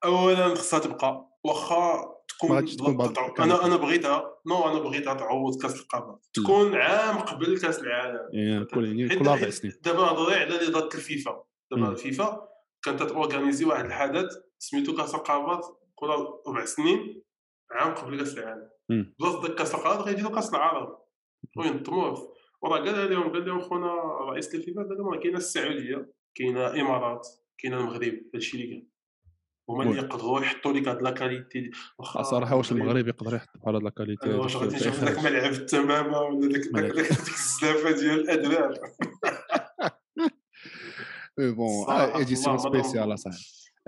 اولا 0.05 0.55
خصها 0.55 0.79
تبقى. 0.79 1.31
واخا 1.45 2.15
تكون 2.29 2.57
أنا 3.39 3.67
أنا 3.67 3.77
بغيتها. 3.77 4.37
نو 4.47 4.69
أنا 4.69 4.79
بغيتها 4.79 5.15
تعوض 5.15 5.63
كأس 5.63 5.81
القارات 5.81 6.27
تكون 6.35 6.75
عام 6.75 7.19
قبل 7.19 7.59
كأس 7.59 7.79
العالم. 7.79 8.65
كل 8.65 9.29
أربع 9.29 9.51
سنين. 9.51 9.75
دابا 9.83 9.99
نهضري 9.99 10.35
على 10.35 10.61
اللي 10.61 10.73
ضد 10.73 10.95
الفيفا. 10.95 11.45
دابا. 11.71 11.89
الفيفا 11.89 12.49
كانت 12.83 13.03
ت 13.03 13.09
organiser 13.09 13.65
واحد 13.65 13.85
الحدث 13.85 14.37
سميتو 14.59 14.97
كأس 14.97 15.15
القارات 15.15 15.67
كل 15.95 16.07
ربع 16.47 16.65
سنين 16.65 17.23
عام 17.71 17.95
قبل 17.95 18.19
كأس 18.19 18.39
العالم. 18.39 18.71
بلاصه 19.19 19.43
داك 19.43 19.55
كأس 19.55 19.75
القارات 19.75 20.01
غيديروا 20.01 20.35
كأس 20.35 20.51
العرب. 20.51 20.99
وينظموه 21.57 22.35
وراه 22.63 22.79
قالها 22.79 23.07
لهم 23.07 23.33
قال 23.33 23.47
لهم 23.47 23.61
خونا 23.61 23.95
رئيس 24.31 24.55
الفيفا 24.55 24.83
قال 24.83 24.99
لهم 24.99 25.09
راه 25.09 25.21
كاينة 25.21 25.39
السعودية 25.39 26.13
كاينة 26.35 26.67
الامارات 26.67 27.29
كاينة 27.59 27.77
المغرب 27.77 28.21
هادشي 28.35 28.57
اللي 28.57 28.67
كاين. 28.69 28.91
هما 29.69 29.83
اللي 29.83 29.95
oui. 29.95 29.99
يقدروا 29.99 30.41
يحطوا 30.41 30.73
لك 30.73 30.89
هاد 30.89 31.03
la 31.03 31.18
qualité 31.18 31.71
صراحة 32.23 32.57
واش 32.57 32.73
المغرب 32.73 33.09
يقدر 33.09 33.35
يحط 33.35 33.49
بحال 33.57 33.75
هاد 33.75 33.83
la 33.83 33.93
qualité 33.93 34.31
واش 34.31 34.57
غادي 34.57 34.77
نشوف 34.77 35.05
داك 35.05 35.19
ملعب 35.25 35.53
التمامه 35.53 36.19
ولا 36.21 36.49
داك 36.49 37.01
الزلافة 37.01 37.91
ديال 37.91 38.21
الأدرار. 38.21 38.75
bon 41.39 41.85
صراحة، 41.87 42.19
édition 42.19 42.59
spéciale. 42.59 43.15
اصاحبي 43.15 43.39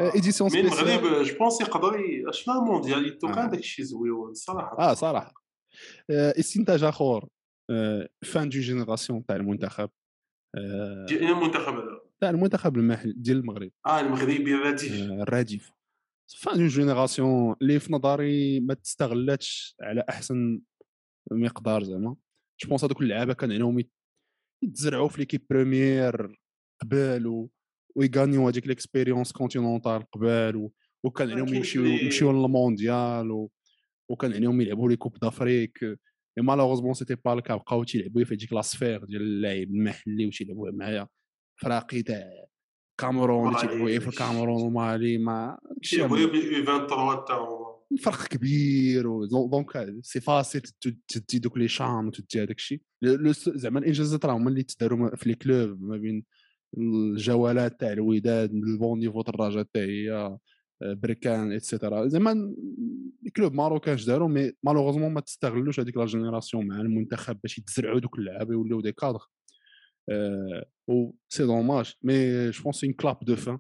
édition 0.00 0.50
spéciale 0.50 0.88
المغرب 0.88 1.23
je 1.23 1.38
pense 1.38 1.61
يقدر 1.61 2.02
شنو 2.31 2.55
الموندياليتو 2.55 3.29
آه. 3.29 3.35
كان 3.35 3.50
داك 3.50 3.59
الشيء 3.61 3.85
زويون 3.85 4.31
الصراحه 4.31 4.79
آه 4.79 4.95
صراحة. 4.95 5.33
آه، 6.11 6.35
استنتاج 6.38 6.85
آخر. 6.85 7.25
آه، 7.25 7.29
fin 8.25 8.49
de 8.49 8.59
génération 8.61 9.26
تاع 9.26 9.37
المنتخب 9.37 9.91
آه، 10.55 11.07
ديال 11.09 11.23
المنتخب 11.25 11.75
هذا؟ 11.75 12.00
تاع 12.21 12.31
المنتخب 12.31 12.76
المحلي 12.76 13.12
ديال 13.17 13.37
المغرب. 13.37 13.71
آه 13.87 14.00
المغربي 14.00 14.55
الرديف 14.55 14.93
آه، 15.11 15.23
الرديف 15.23 15.73
fin 16.38 16.59
de 16.59 16.66
génération 16.66 17.56
اللي 17.62 17.81
في 17.81 17.93
نظري 17.93 18.61
ما 18.61 18.75
تستغلاتش 18.75 19.76
على 19.81 20.05
أحسن 20.09 20.61
مقدار 21.33 21.83
زعما. 21.85 22.17
je 22.62 22.68
pense 22.68 22.85
هذوك 22.85 23.00
اللعابة 23.02 23.33
كان 23.35 23.52
عليهم 23.52 23.79
يت- 23.79 23.93
يتزرعوا 24.64 25.09
في 25.09 25.19
ل 25.18 25.23
équipe 25.23 25.47
première 25.50 26.38
قبل 26.83 27.26
و 27.26 27.50
ويغانيو 27.97 28.49
هذيك 28.49 28.67
ل 28.66 28.73
expérience 28.73 29.32
continentale 29.32 30.11
قبل 30.12 30.57
و... 30.57 30.73
وكان 31.05 31.31
عليهم 31.31 31.45
كاين 31.47 31.57
يمشيو 31.57 31.85
يمشيو 31.85 32.33
للمونديال. 32.33 33.49
وكان 34.11 34.33
عليهم 34.33 34.61
يلعبوا 34.61 34.88
les 34.90 34.97
Coupes 34.97 35.18
d'Afrique 35.18 35.78
et 36.38 36.42
malheureusement 36.42 36.94
c'était 36.94 37.14
pas 37.14 37.32
le 37.32 37.42
cas 37.42 37.56
بقاو 37.56 37.84
تيلعبوا 37.84 38.24
في 38.24 38.34
هذيك 38.34 38.52
la 38.52 38.65
sphère 38.65 39.04
ديال 39.04 39.22
اللاعب 39.22 39.68
المحلي 39.70 40.26
وتيلعبوا 40.26 40.70
معايا 40.70 41.08
فراقي 41.60 42.02
تاع 42.02 42.46
كاميرون 43.00 43.48
اللي 43.48 43.56
مالي، 43.56 43.68
تيلعبوا 43.68 43.98
في. 43.98 44.08
الكاميرون 44.08 44.62
ومالي 44.62 45.18
ما 45.18 45.58
بغيو 45.92 46.30
بي 46.30 46.64
23 46.64 47.24
تا 47.24 47.34
هما 47.34 47.72
فرق 48.02 48.26
كبير 48.26 49.24
donc 49.25 49.94
c'est 50.02 50.21
facile 50.21 50.61
تدي 51.08 51.38
دوك 51.38 51.58
les 51.59 51.68
CHAN 51.68 52.06
وتدي 52.06 52.42
هذاك 52.42 52.56
الشيء 52.56 52.80
زعما 53.34 53.78
الانجازات 53.78 54.24
راه 54.26 54.36
هما 54.36 54.50
اللي 54.50 54.62
تداروا 54.62 55.16
في 55.16 55.28
les 55.28 55.35
clubs 55.35 55.82
ما 55.82 55.96
بين 55.96 56.24
الجولات 56.78 57.80
تاع 57.80 57.92
الوداد 57.92 58.54
ال 58.54 58.65
bon 58.65 58.99
niveau 58.99 59.21
الرجاء 59.21 59.66
حتى 59.66 59.80
هي 59.80 60.38
آه، 60.82 60.92
بركان 60.92 61.52
et 61.52 61.66
cetera 61.66 62.06
زعما 62.06 62.54
les 63.23 63.30
clubs 63.30 63.54
marocains 63.54 63.94
اش 63.94 64.04
داروا 64.04 64.28
mais 64.28 64.52
malheureusement 64.62 65.12
ما 65.12 65.20
تستغلوش 65.20 65.80
هذيك 65.80 65.96
la 65.97 66.06
génération 66.06 66.66
مع 66.66 66.80
المنتخب 66.80 67.40
باش 67.42 67.58
يتزرعوا 67.58 68.00
دوك 68.00 68.18
اللعابة 68.18 68.52
يوليو 68.52 68.80
des 68.80 68.92
cadres. 68.92 69.21
و 70.88 71.10
c'est 71.28 71.47
dommage 71.47 71.94
mais 72.02 72.50
je 72.50 72.62
pense 72.62 72.85
en 72.85 72.92
clap 72.92 73.25
de 73.25 73.37
fin 73.37 73.59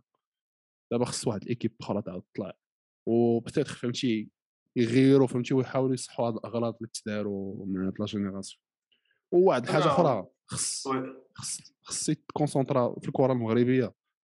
دابا 0.92 1.04
خص 1.04 1.26
واحد 1.26 1.42
ال 1.42 1.47
équipe 1.47 1.76
أخرى 1.80 2.02
تعاود 2.02 2.22
تطلع 2.22 2.52
و 3.08 3.14
peut-être 3.14 3.72
فهمتي 3.72 4.30
يغيروا 4.76 5.26
فهمتي 5.26 5.54
ويحاولوا 5.54 5.94
يصحوا 5.94 6.28
هاد 6.28 6.34
الأغلاط 6.34 6.76
اللي 6.76 6.90
تداروا 6.94 7.66
من 7.66 7.84
هاد 7.84 7.94
la 8.00 8.06
génération. 8.06 8.62
وواحد 9.32 9.62
الحاجة 9.62 9.86
أخرى 9.86 10.26
خص. 10.46 10.88
خص 11.34 11.74
خص 11.82 12.06
ت 12.06 12.15
concentra 12.15 13.00
في 13.00 13.08
الكرة 13.08 13.32
المغربية. 13.32 13.94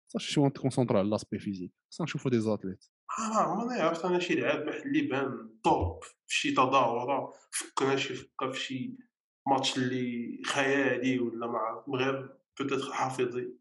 خصك 0.08 0.20
شوية 0.20 0.48
ت 0.48 0.53
concentra 0.53 0.98
على 0.98 1.10
l'aspect 1.10 1.38
physique 1.38 1.72
خصنا 1.94 2.04
نشوفوا 2.04 2.30
des 2.30 2.40
athlètes 2.40 2.84
آه 3.18 3.64
ما 3.64 3.82
عرفت 3.82 4.04
أنا 4.04 4.18
شي 4.18 4.34
لعاب 4.34 4.66
محلي 4.66 5.02
بان 5.02 5.60
top 5.64 6.02
في 6.26 6.36
شي 6.36 6.50
تظاهره 6.50 7.32
فكنا 7.50 7.96
شي 7.96 8.14
فكه 8.14 8.50
في 8.50 8.60
شي 8.60 8.96
ماتش 9.48 9.78
اللي 9.78 10.42
خيالي 10.46 11.18
ولا 11.18 11.46
مع 11.46 11.84
المغرب 11.86 12.38
بوتيتر 12.60 12.92
حافظي 12.92 13.58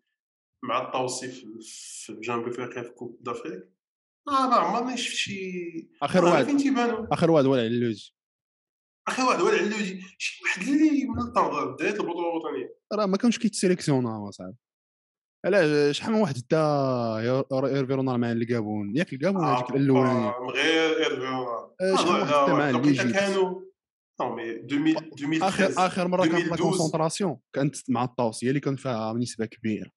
مع 0.64 0.88
الطوسي 0.88 1.32
في 1.32 2.20
جنوب 2.22 2.48
أفريقيا 2.48 2.84
في 2.84 2.90
كوب 2.90 3.18
دافريك. 3.22 3.70
آه 4.28 4.50
ما 4.50 4.56
عمرني 4.56 4.98
شفت 4.98 5.16
شي. 5.16 5.90
آخر 6.04 6.26
واحد. 6.26 6.46
فين 6.46 6.58
تيبانو؟ 6.58 7.08
آخر 7.12 7.32
واحد 7.32 7.46
هو 7.46 7.56
العلوجي 7.56 8.16
أخي 9.08 9.24
واحد 9.24 9.42
هو 9.42 9.50
العلوجي 9.50 10.02
شي 10.18 10.44
واحد 10.44 10.62
اللي 10.62 11.06
من 11.06 11.20
الطنطا 11.20 11.66
بداية 11.66 11.94
البطولة 11.94 12.30
الوطنية. 12.30 12.76
راه 12.94 13.06
ما 13.06 13.18
كانش 13.18 13.40
كيتسيليكسيونا 13.40 14.32
صاحبي. 14.32 14.56
علاش 15.46 15.98
شحال 15.98 16.14
من 16.14 16.22
واحد 16.22 16.36
دا 16.52 16.60
إيرفي 17.54 17.94
رونال 17.94 18.18
مع 18.18 18.32
الكابون 18.32 18.96
ياك 18.96 19.14
الكابون 19.14 19.46
هذيك 19.46 19.72
آه، 19.72 19.76
من 19.78 20.50
غير 20.50 20.98
ايرفيو 20.98 21.48
آه، 21.82 21.96
شحال 21.96 22.22
واحد 22.22 22.26
حتى 22.34 22.52
مع 22.52 22.70
الليجيت 22.70 23.02
الليجيت. 23.02 23.22
كانوا 23.22 23.62
نو 24.22 24.36
مي 24.36 24.52
2000 24.52 25.48
اخر 25.48 25.66
2013 25.66 25.86
آخر 25.86 26.08
مرة 26.08 26.22
كانت 26.22 26.34
لا 26.34 26.40
2012. 26.40 26.64
كونسونطراسيون 26.64 27.38
كانت 27.56 27.76
مع 27.90 28.04
الطاوس 28.04 28.44
هي 28.44 28.50
اللي 28.50 28.60
كان 28.60 28.76
فيها 28.76 29.14
نسبة 29.14 29.46
كبيرة. 29.46 29.92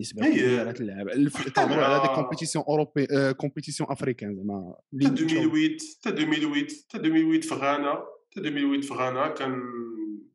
نسبة. 0.00 0.26
كبيرة 0.26 0.72
تلعب 0.72 1.08
تهضروا 1.54 1.84
على 1.84 2.02
دي 2.02 2.14
كومبيتيسيون 2.14 2.64
اوروبي 2.68 3.06
آه، 3.12 3.32
كومبيتيسيون 3.32 3.90
افريكان 3.90 4.36
زعما. 4.36 4.74
حتى 5.04 5.08
اللي 5.08 5.24
مشاو. 5.24 5.42
2008 5.42 5.76
حتى 6.04 6.08
2008 6.08 6.68
حتى 6.88 6.98
2008 6.98 7.40
في 7.40 7.54
غانا. 7.54 7.92
حتى 8.30 8.40
2008 8.40 8.80
في 8.80 8.94
غانا 8.94 9.28
كان 9.28 9.60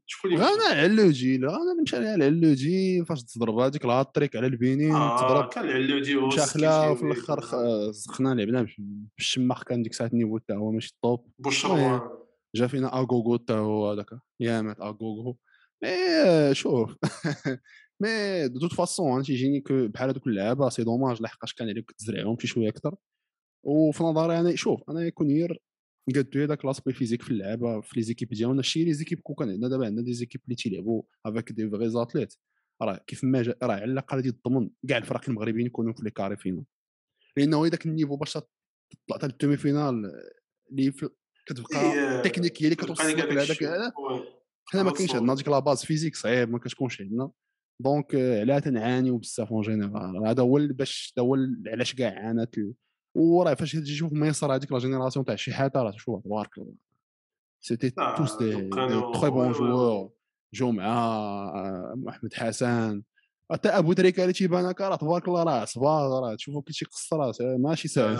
شكون 0.07 0.33
اللي 0.33 0.43
غانا 0.43 0.81
علوجي 0.81 1.38
لا 1.38 1.50
أنا 1.50 1.81
مشى 1.81 1.95
على 1.95 2.25
علوجي 2.25 3.05
فاش 3.05 3.24
تضرب 3.24 3.57
هذيك 3.57 3.85
الهاتريك 3.85 4.35
على 4.35 4.47
البنين 4.47 4.91
آه 4.95 5.17
تضرب 5.17 5.50
كان 5.50 5.63
العلوجي 5.63 6.15
هو 6.15 6.27
مشاخله 6.27 6.91
وفي 6.91 7.03
الآخر 7.03 7.41
زخنا 7.91 8.29
لعبنا 8.33 8.67
بالشماخ 9.17 9.63
كان 9.63 9.83
ديك 9.83 9.91
الساعة 9.91 10.07
النيفو 10.07 10.38
تا 10.38 10.53
هو 10.55 10.71
ماشي 10.71 10.91
الطوب. 10.95 11.31
بوشروان 11.39 12.01
جا 12.55 12.67
فينا 12.67 12.97
أغوغو 13.00 13.35
تا 13.38 13.53
هو 13.57 13.91
هذاك. 13.91 14.09
يامات 14.39 14.81
أغوغو. 14.81 15.38
مي 15.83 15.89
شوف. 16.55 16.95
مي 18.01 18.47
دو 18.47 18.59
توت 18.59 18.74
فاسون 18.74 19.24
تيجيني 19.24 19.63
بحال 19.69 20.09
هذوك 20.09 20.27
اللعابة 20.27 20.69
سي 20.69 20.83
دوماج 20.83 21.21
لحقاش 21.21 21.53
كان 21.53 21.69
عليك 21.69 21.91
تزرعهم 21.91 22.38
شي 22.39 22.47
شوية 22.47 22.69
أكثر. 22.69 22.95
وفي 23.65 24.03
نظري 24.03 24.39
أنا 24.39 24.55
شوف 24.55 24.89
أنا 24.89 25.09
كونير 25.09 25.62
قدو 26.15 26.41
هذاك 26.43 26.65
لاسبي 26.65 26.93
فيزيك 26.93 27.21
في 27.21 27.31
اللعبة 27.31 27.81
في 27.81 27.93
لي 27.95 28.01
زيكيب 28.01 28.29
ديالنا 28.29 28.62
شي 28.62 28.83
لي 28.83 28.93
زيكيب 28.93 29.19
كون 29.19 29.35
كان 29.35 29.50
عندنا 29.50 29.67
دابا 29.69 29.85
عندنا 29.85 30.05
دي 30.05 30.13
زيكيب 30.13 30.41
اللي 30.45 30.55
تيلعبوا 30.55 31.03
افيك 31.25 31.51
دي 31.51 31.69
فغي 31.69 31.89
زاتليت 31.89 32.33
راه 32.81 32.97
كيف 33.07 33.24
ما 33.24 33.41
جا 33.41 33.55
راه 33.63 33.74
على 33.75 33.83
الأقل 33.85 34.17
غادي 34.17 34.31
تضمن 34.31 34.69
كاع 34.89 34.97
الفرق 34.97 35.29
المغربيين 35.29 35.65
يكونوا 35.67 35.93
في 35.93 36.03
لي 36.03 36.12
كاري 36.12 36.38
فينال 36.38 36.63
لأنه 37.38 37.65
هذاك 37.65 37.85
ال 37.86 37.90
niveau 37.90 38.15
باش 38.15 38.33
تطلع 38.33 38.47
حتى 39.13 39.27
لل 39.27 39.57
demi-finale 39.57 40.12
اللي 40.71 40.91
في- 40.91 41.09
كتبقى 41.47 42.15
التكنيك 42.17 42.62
هي 42.62 42.65
اللي 42.65 42.75
كتوصلك 42.75 43.15
لك 43.15 43.31
لهذاك. 43.62 43.93
حنا 44.65 44.83
ما 44.83 44.91
كاينش. 44.91 45.15
عندنا. 45.15 45.35
ديك 45.35 45.47
la 45.48 45.60
base 45.60 45.86
physique 45.86 46.15
صعيب 46.15 46.50
ما 46.50 46.59
كتكونش 46.59 47.01
عندنا 47.01 47.31
donc 47.81 48.15
آه، 48.15 48.39
علاه 48.39 48.59
تنعانيو 48.59 49.17
بزاف 49.17 49.51
en 49.51 49.62
général 49.62 50.27
هذا 50.27 50.43
هو 50.43 50.59
باش 50.71 51.13
هذا 51.17 51.25
هو 51.25 51.38
علاش 51.67 51.95
كاع 51.95 52.13
عانت 52.19 52.55
وراه 53.15 53.53
فاش 53.53 53.72
تجي 53.72 53.81
تشوف 53.93 54.13
مصر 54.13 54.55
هذيك 54.55 54.72
la 54.72 54.79
génération 54.79 55.25
تاع 55.25 55.36
شحاته 55.36 55.81
راه 55.84 55.91
شوف 55.91 56.24
تبارك 56.24 56.57
الله 56.57 56.74
c'était 57.62 57.89
tous 58.17 58.38
des 58.38 58.69
très 59.13 59.29
bons 59.29 59.51
joueurs 59.51 60.72
مع 60.72 61.93
محمد 61.95 62.34
حسن 62.34 63.03
حتى 63.51 63.69
ابو 63.69 63.93
تريكه 63.93 64.22
اللي 64.22 64.34
تيبان 64.34 64.65
هكا 64.65 64.89
راه 64.89 64.95
تبارك 64.95 65.27
الله 65.27 65.43
راه 65.43 65.65
صباغ 65.65 66.19
راه 66.19 66.36
تشوفو 66.36 66.62
كي 66.62 66.86
راه 67.13 67.34
ماشي 67.41 67.88
ساهل 67.88 68.17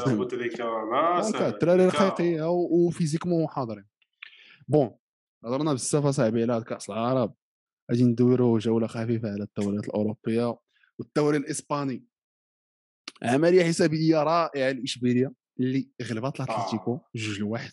ما 0.92 1.22
donc 1.22 1.36
ساهل. 1.38 1.54
الدراري 1.54 2.42
و- 2.42 2.88
و 2.88 2.92
physiquement 2.92 3.48
حاضرين 3.48 3.86
bon 4.68 4.92
هضرنا 5.46 5.74
بزاف 5.74 6.06
اصاحبي 6.06 6.44
على 6.44 6.64
كاس 6.64 6.90
العرب 6.90 7.34
غادي 7.92 8.04
ندويرو 8.04 8.58
جوله 8.58 8.88
خفيفه 8.88 9.30
على 9.32 9.44
الدوريات 9.44 9.86
الاوروبيه 9.88 10.58
والدوري 11.00 11.38
الاسباني 11.38 12.04
عمليه 13.24 13.64
حسابيه 13.64 14.24
رائعه 14.24 14.72
لاشبيليا 14.72 15.34
اللي 15.60 15.90
غلبت 16.02 16.40
الاتليتيكو 16.40 16.94
آه. 16.94 17.10
جوج 17.16 17.40
لواحد. 17.40 17.72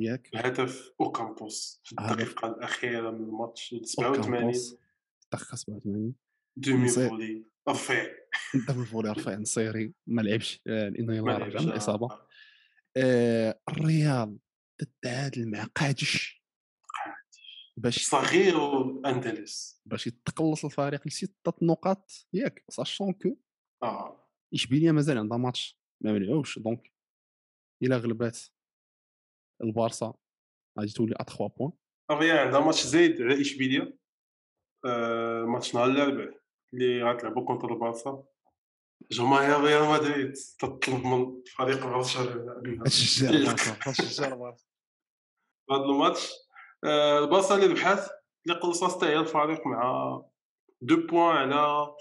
ياك؟ 0.00 0.28
الهدف 0.34 0.92
أوكامبوس 1.00 1.80
في 1.84 1.94
هدف. 1.98 2.12
الدقيقة 2.12 2.48
الأخيرة 2.48 3.10
من 3.10 3.24
الماتش 3.24 3.74
87 3.82 4.24
أوكامبوس. 4.34 4.76
دقيقة 5.32 5.56
87 5.56 6.14
دومي. 6.56 6.88
فولي. 6.88 7.46
رفيع 7.68 8.06
دابا 8.68 8.80
الفولي 8.80 9.10
رفع 9.10 9.34
نصيري. 9.34 9.94
ما 10.06 10.22
لعبش 10.22 10.60
آه، 10.66 10.88
لأنه 10.88 11.12
لعبش. 11.12 11.42
رجع 11.42 11.60
من 11.60 11.68
الإصابة. 11.68 12.08
آه، 12.96 13.60
الريال 13.68 14.38
تتعادل 14.80 15.50
مع 15.50 15.64
قادش. 15.64 16.42
باش 17.78 18.08
صغير 18.08 18.56
والاندلس 18.56 19.82
باش 19.86 20.06
يتقلص 20.06 20.64
الفريق 20.64 21.06
لستة 21.06 21.52
نقاط. 21.62 22.26
ياك 22.32 22.64
ساشون 22.70 23.12
كو 23.12 23.36
آه. 23.82 24.28
اشبيليا 24.54 24.92
مازال 24.92 25.18
عندها 25.18 25.38
ماتش 25.38 25.78
ما 26.00 26.12
ملعوبش 26.12 26.58
دونك 26.58 26.92
إلا 27.82 27.96
غلبات 27.96 28.38
البارسا 29.62 30.14
غادي 30.78 30.92
تولي 30.92 31.14
أ 31.20 31.22
3 31.22 31.46
بوان. 31.46 31.72
الريال 32.10 32.38
عندها 32.38 32.60
ماتش 32.60 32.82
زايد 32.82 33.22
على 33.22 33.40
إشبيليا. 33.40 33.98
آه 34.84 35.44
ماتش 35.44 35.74
نهار 35.74 35.90
الاربعاء 35.90 36.40
اللي 36.74 37.02
غتلعبوا 37.02 37.46
كونتر 37.46 37.74
البارسا. 37.74 38.24
جماهير 39.10 39.60
ريال 39.60 39.88
مدريد 39.88 40.32
تطلب 40.32 41.06
من 41.06 41.42
فريق 41.56 41.86
برشلونه 41.86 42.84
تشجع 42.84 43.54
تشجع 43.86 44.32
البارسا 44.32 44.66
هذا 45.70 45.84
الماتش. 45.84 46.32
آه، 46.84 47.18
البارسا 47.18 47.54
اللي 47.54 47.66
ربحات 47.66 48.08
اللي 48.46 48.58
قلصات 48.60 48.96
حتى 48.96 49.06
هي 49.06 49.18
الفريق 49.18 49.66
مع 49.66 50.22
دو 50.80 51.06
بوان 51.06 51.36
على 51.36 51.94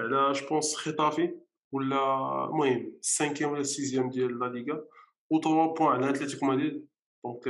على 0.00 0.32
جو 0.32 0.48
بونس 0.48 0.76
خطافي 0.76 1.34
ولا 1.72 1.96
المهم 2.44 2.92
السانكيام 3.00 3.50
ولا 3.50 3.60
السيزيام 3.60 4.10
ديال 4.10 4.38
لا 4.38 4.46
ليغا 4.46 4.84
و 5.30 5.40
3 5.40 5.74
بوان 5.74 6.04
على 6.04 6.10
اتلتيكو 6.10 6.46
مدريد 6.46 6.86
دونك 7.24 7.48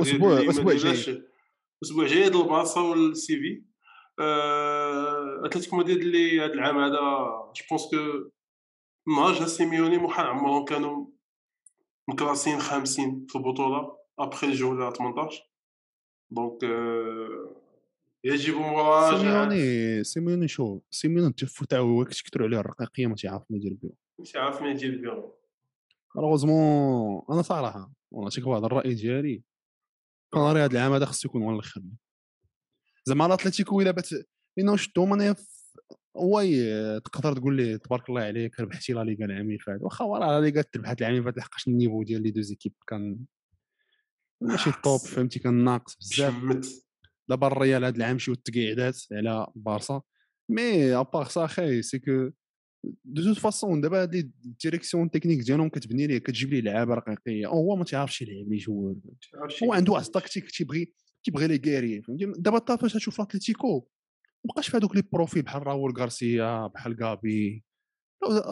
أسبوع 0.00 0.50
أسبوع 0.50 0.74
جاي 0.74 1.22
أسبوع 1.84 2.06
جاي 2.06 2.26
البارسا 2.26 2.80
والسيفي 2.80 3.62
اتلتيكو 5.44 5.76
مدريد 5.76 5.96
اللي 5.96 6.40
هاد 6.40 6.50
العام 6.50 6.78
هذا 6.78 7.00
جو 7.56 7.64
بونس 7.70 7.90
كو 7.90 8.30
نهار 9.08 9.32
جا 9.32 9.46
سيميوني 9.46 9.98
محال 9.98 10.26
عمرهم 10.26 10.64
كانوا 10.64 11.06
مكلاسين 12.08 12.60
خامسين 12.60 13.26
في 13.28 13.36
البطوله 13.38 13.96
ابخي 14.18 14.46
الجوله 14.46 14.90
18 14.90 15.42
دونك 16.30 16.64
يجب 18.24 18.54
مراجعه 18.54 19.18
سيميوني 19.18 20.04
سيميوني 20.04 20.48
شو 20.48 20.80
سيميوني 20.90 21.32
تفو 21.32 21.64
تاع 21.64 21.78
هو 21.78 22.04
كتكثروا 22.04 22.46
عليه 22.46 22.60
الرقاقيه 22.60 23.06
ما 23.06 23.14
تيعرف 23.14 23.42
ما 23.50 23.56
يدير 23.56 23.76
بهم 23.82 23.92
مش 24.20 24.36
عارف 24.36 24.62
ما 24.62 24.70
يجي 24.70 24.90
بهم 24.90 25.32
malheureusement 26.16 27.22
أنا 27.30 27.42
صراحة 27.42 27.92
ونعطيك 28.10 28.46
واحد 28.46 28.64
الرأي 28.64 28.94
ديالي. 28.94 29.42
كوناري 30.32 30.60
هذا 30.60 30.72
العام 30.72 30.92
هذا 30.92 31.04
خصو 31.06 31.28
يكون 31.28 31.42
هو 31.42 31.50
الآخر 31.50 31.82
زعما 33.04 33.26
الاتليتيكو 33.26 33.80
إلا 33.80 33.90
بات 33.90 34.08
لأنه 34.56 34.76
شفتهم 34.76 35.12
أنا 35.12 35.36
oui 36.14 36.60
تقدر 37.00 37.32
تقول 37.32 37.56
لي 37.56 37.78
تبارك 37.78 38.08
الله 38.08 38.20
عليك 38.22 38.60
ربحتي 38.60 38.92
لا 38.92 39.04
ليغا 39.04 39.24
العام 39.24 39.46
اللي 39.46 39.58
فات. 39.58 39.82
واخا 39.82 40.04
وراه 40.04 40.40
لا 40.40 40.46
ليغا 40.46 40.62
تربحات 40.62 41.00
العام 41.00 41.12
اللي 41.14 41.24
فات 41.24 41.36
لحقاش 41.36 41.68
ال 41.68 41.73
niveau 41.73 42.02
ديال 42.02 42.22
les 42.22 42.30
deux 42.30 42.40
équipes 42.40 42.72
كان 42.86 43.18
ماشي 44.40 44.70
ال 44.70 44.78
top 44.78 45.00
فهمتي؟ 45.14 45.38
كان 45.38 45.64
ناقص 45.64 45.96
بزاف. 45.96 46.85
دابا 47.28 47.46
الريال 47.46 47.84
هذا 47.84 47.96
العام 47.96 48.18
شي 48.18 48.34
تقيعدات 48.34 48.98
على 49.12 49.46
بارسا 49.54 50.02
mais 50.50 50.94
à 50.94 51.00
part 51.00 51.24
ça 51.24 51.46
خاي 51.46 51.82
c'est 51.82 51.98
que 51.98 52.30
de 53.04 53.22
toute 53.22 53.38
façon 53.38 53.80
دابا 53.80 54.02
هاد 54.02 54.14
les 54.14 54.30
directions 54.62 55.10
techniques 55.10 55.40
ديالهم 55.40 55.68
كتبني 55.68 56.06
ليه 56.06 56.18
كتجيب 56.18 56.50
ليه 56.50 56.60
لعابه 56.60 56.94
رقيقيه 56.94 57.46
هو 57.46 57.76
ما 57.76 57.84
تعرفش 57.84 58.22
يلعب 58.22 58.48
les 58.48 58.56
joueurs 58.56 58.94
هو 59.64 59.72
عنده 59.72 59.92
واحد 59.92 60.04
التكتيك 60.04 60.50
تيبغي 60.50 60.92
تيبغي 61.24 61.46
les 61.46 61.58
carrés 61.58 62.02
فهمتي 62.02 62.32
دابا 62.36 62.58
تا 62.58 62.76
فاش 62.76 62.92
تشوف 62.92 63.20
اتليتيكو 63.20 63.88
مابقاش 64.44 64.68
في 64.68 64.76
هذوك 64.76 64.96
les 64.96 65.02
profils 65.12 65.42
بحال 65.42 65.66
راول 65.66 65.94
غارسيا 65.98 66.66
بحال 66.66 66.96
غابي 67.02 67.64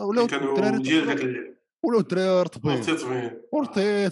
ولا 0.09 0.25
الدراري 0.25 0.83
ديال 0.83 1.07
داك 1.07 1.21
اللعب 1.21 1.55
ولا 1.85 2.01
الدراري 2.01 2.43
رطبين 2.43 2.81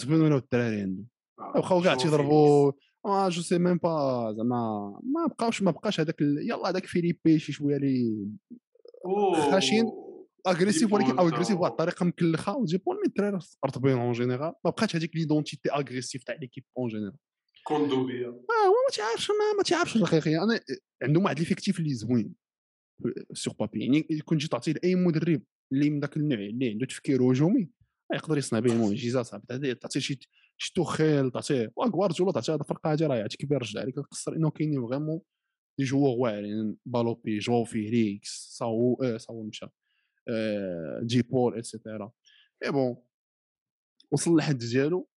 بين 0.05 0.21
ولا 0.21 0.37
الدراري 0.37 0.81
عنده 0.81 1.05
بقاو 1.39 1.83
كاع 1.83 1.95
تيضربوا 1.95 2.73
آه 3.07 3.29
je 3.29 3.43
sais 3.43 3.59
même 3.59 3.77
pas 3.77 4.35
زعما 4.37 5.01
ما 5.05 5.27
بقاوش 5.27 5.63
ما 5.63 5.71
بقاش 5.71 6.01
هذاك 6.01 6.21
ال... 6.21 6.51
يلا 6.51 6.69
هذاك 6.69 6.87
فيليبي 6.87 7.39
شي 7.39 7.53
شوية 7.53 7.77
اللي 7.77 8.29
خاشين. 9.51 9.85
agressif 10.47 10.93
ولكن 10.93 11.07
دي 11.07 11.17
بول 11.17 11.33
agressif 11.33 11.57
بواحد 11.57 11.71
الطريقة 11.73 12.05
مكلخة 12.05 12.57
وجيبون 12.57 12.97
mais 12.97 13.03
الدراري 13.07 13.39
رطبين 13.67 13.99
en 13.99 14.13
général 14.13 14.53
ما 14.65 14.71
بقاش 14.71 14.97
هذيك 14.97 15.17
l'identité 15.17 15.73
agressive 15.73 16.25
تاع 16.25 16.35
l'équipe 16.35 16.65
en 16.79 16.89
général 16.89 17.17
كوندوبيا 17.65 18.27
آه 18.29 18.67
هو 18.67 18.75
ما 18.89 18.97
تعرفش 18.97 19.31
ما, 19.31 19.57
ما 19.57 19.63
تعرفش 19.63 19.97
الحقيقة. 19.97 20.45
أنا 20.45 20.61
عندهم 21.03 21.25
واحد 21.25 21.39
l'effectif 21.39 21.79
اللي 21.79 21.95
زوين. 21.95 22.35
sur 23.33 23.55
papier 23.55 23.81
يعني 23.81 24.03
كون 24.25 24.39
جيت 24.39 24.53
تعطيه 24.53 24.73
لأي 24.73 24.95
مدرب 24.95 25.43
اللي 25.73 25.91
من 25.91 26.01
ذاك 26.01 26.17
النوع 26.17 26.39
اللي 26.39 26.71
عنده 26.71 26.87
تفكير 26.87 27.23
هجومي 27.23 27.71
يقدر 28.15 28.39
يصنع 28.39 28.59
به 28.59 28.75
معجزات 28.75 29.27
تعطيه 29.49 29.73
تعطيه 29.73 30.01
شي 30.01 30.19
شي 30.63 30.73
توخيل 30.75 31.31
تعطيه 31.31 31.73
وغوارديولا 31.77 32.33
تعطيه 32.33 32.55
هذا 32.55 32.63
فرقه 32.63 32.93
هذه 32.93 33.07
راه 33.07 33.17
يعطيك 33.17 33.47
بها 33.47 33.59
رجع 33.59 33.81
عليك 33.81 33.99
القصر 33.99 34.33
إنه 34.33 34.51
كاينين 34.51 34.87
فريمون 34.89 35.21
دي 35.79 35.85
جوور 35.85 36.19
واعرين 36.19 36.77
بالوبي 36.87 37.39
جو 37.39 37.65
فيليكس 37.65 38.57
ساو 38.59 38.99
آه 39.03 39.17
ساو 39.17 39.43
مشى 39.43 39.67
آه 40.29 41.01
جي 41.05 41.23
بول 41.23 41.59
إتسيتيرا. 41.59 42.13
مي 42.65 42.71
بون 42.71 42.97
وصل 44.13 44.37
لحد 44.37 44.59
ديالو 44.59 45.09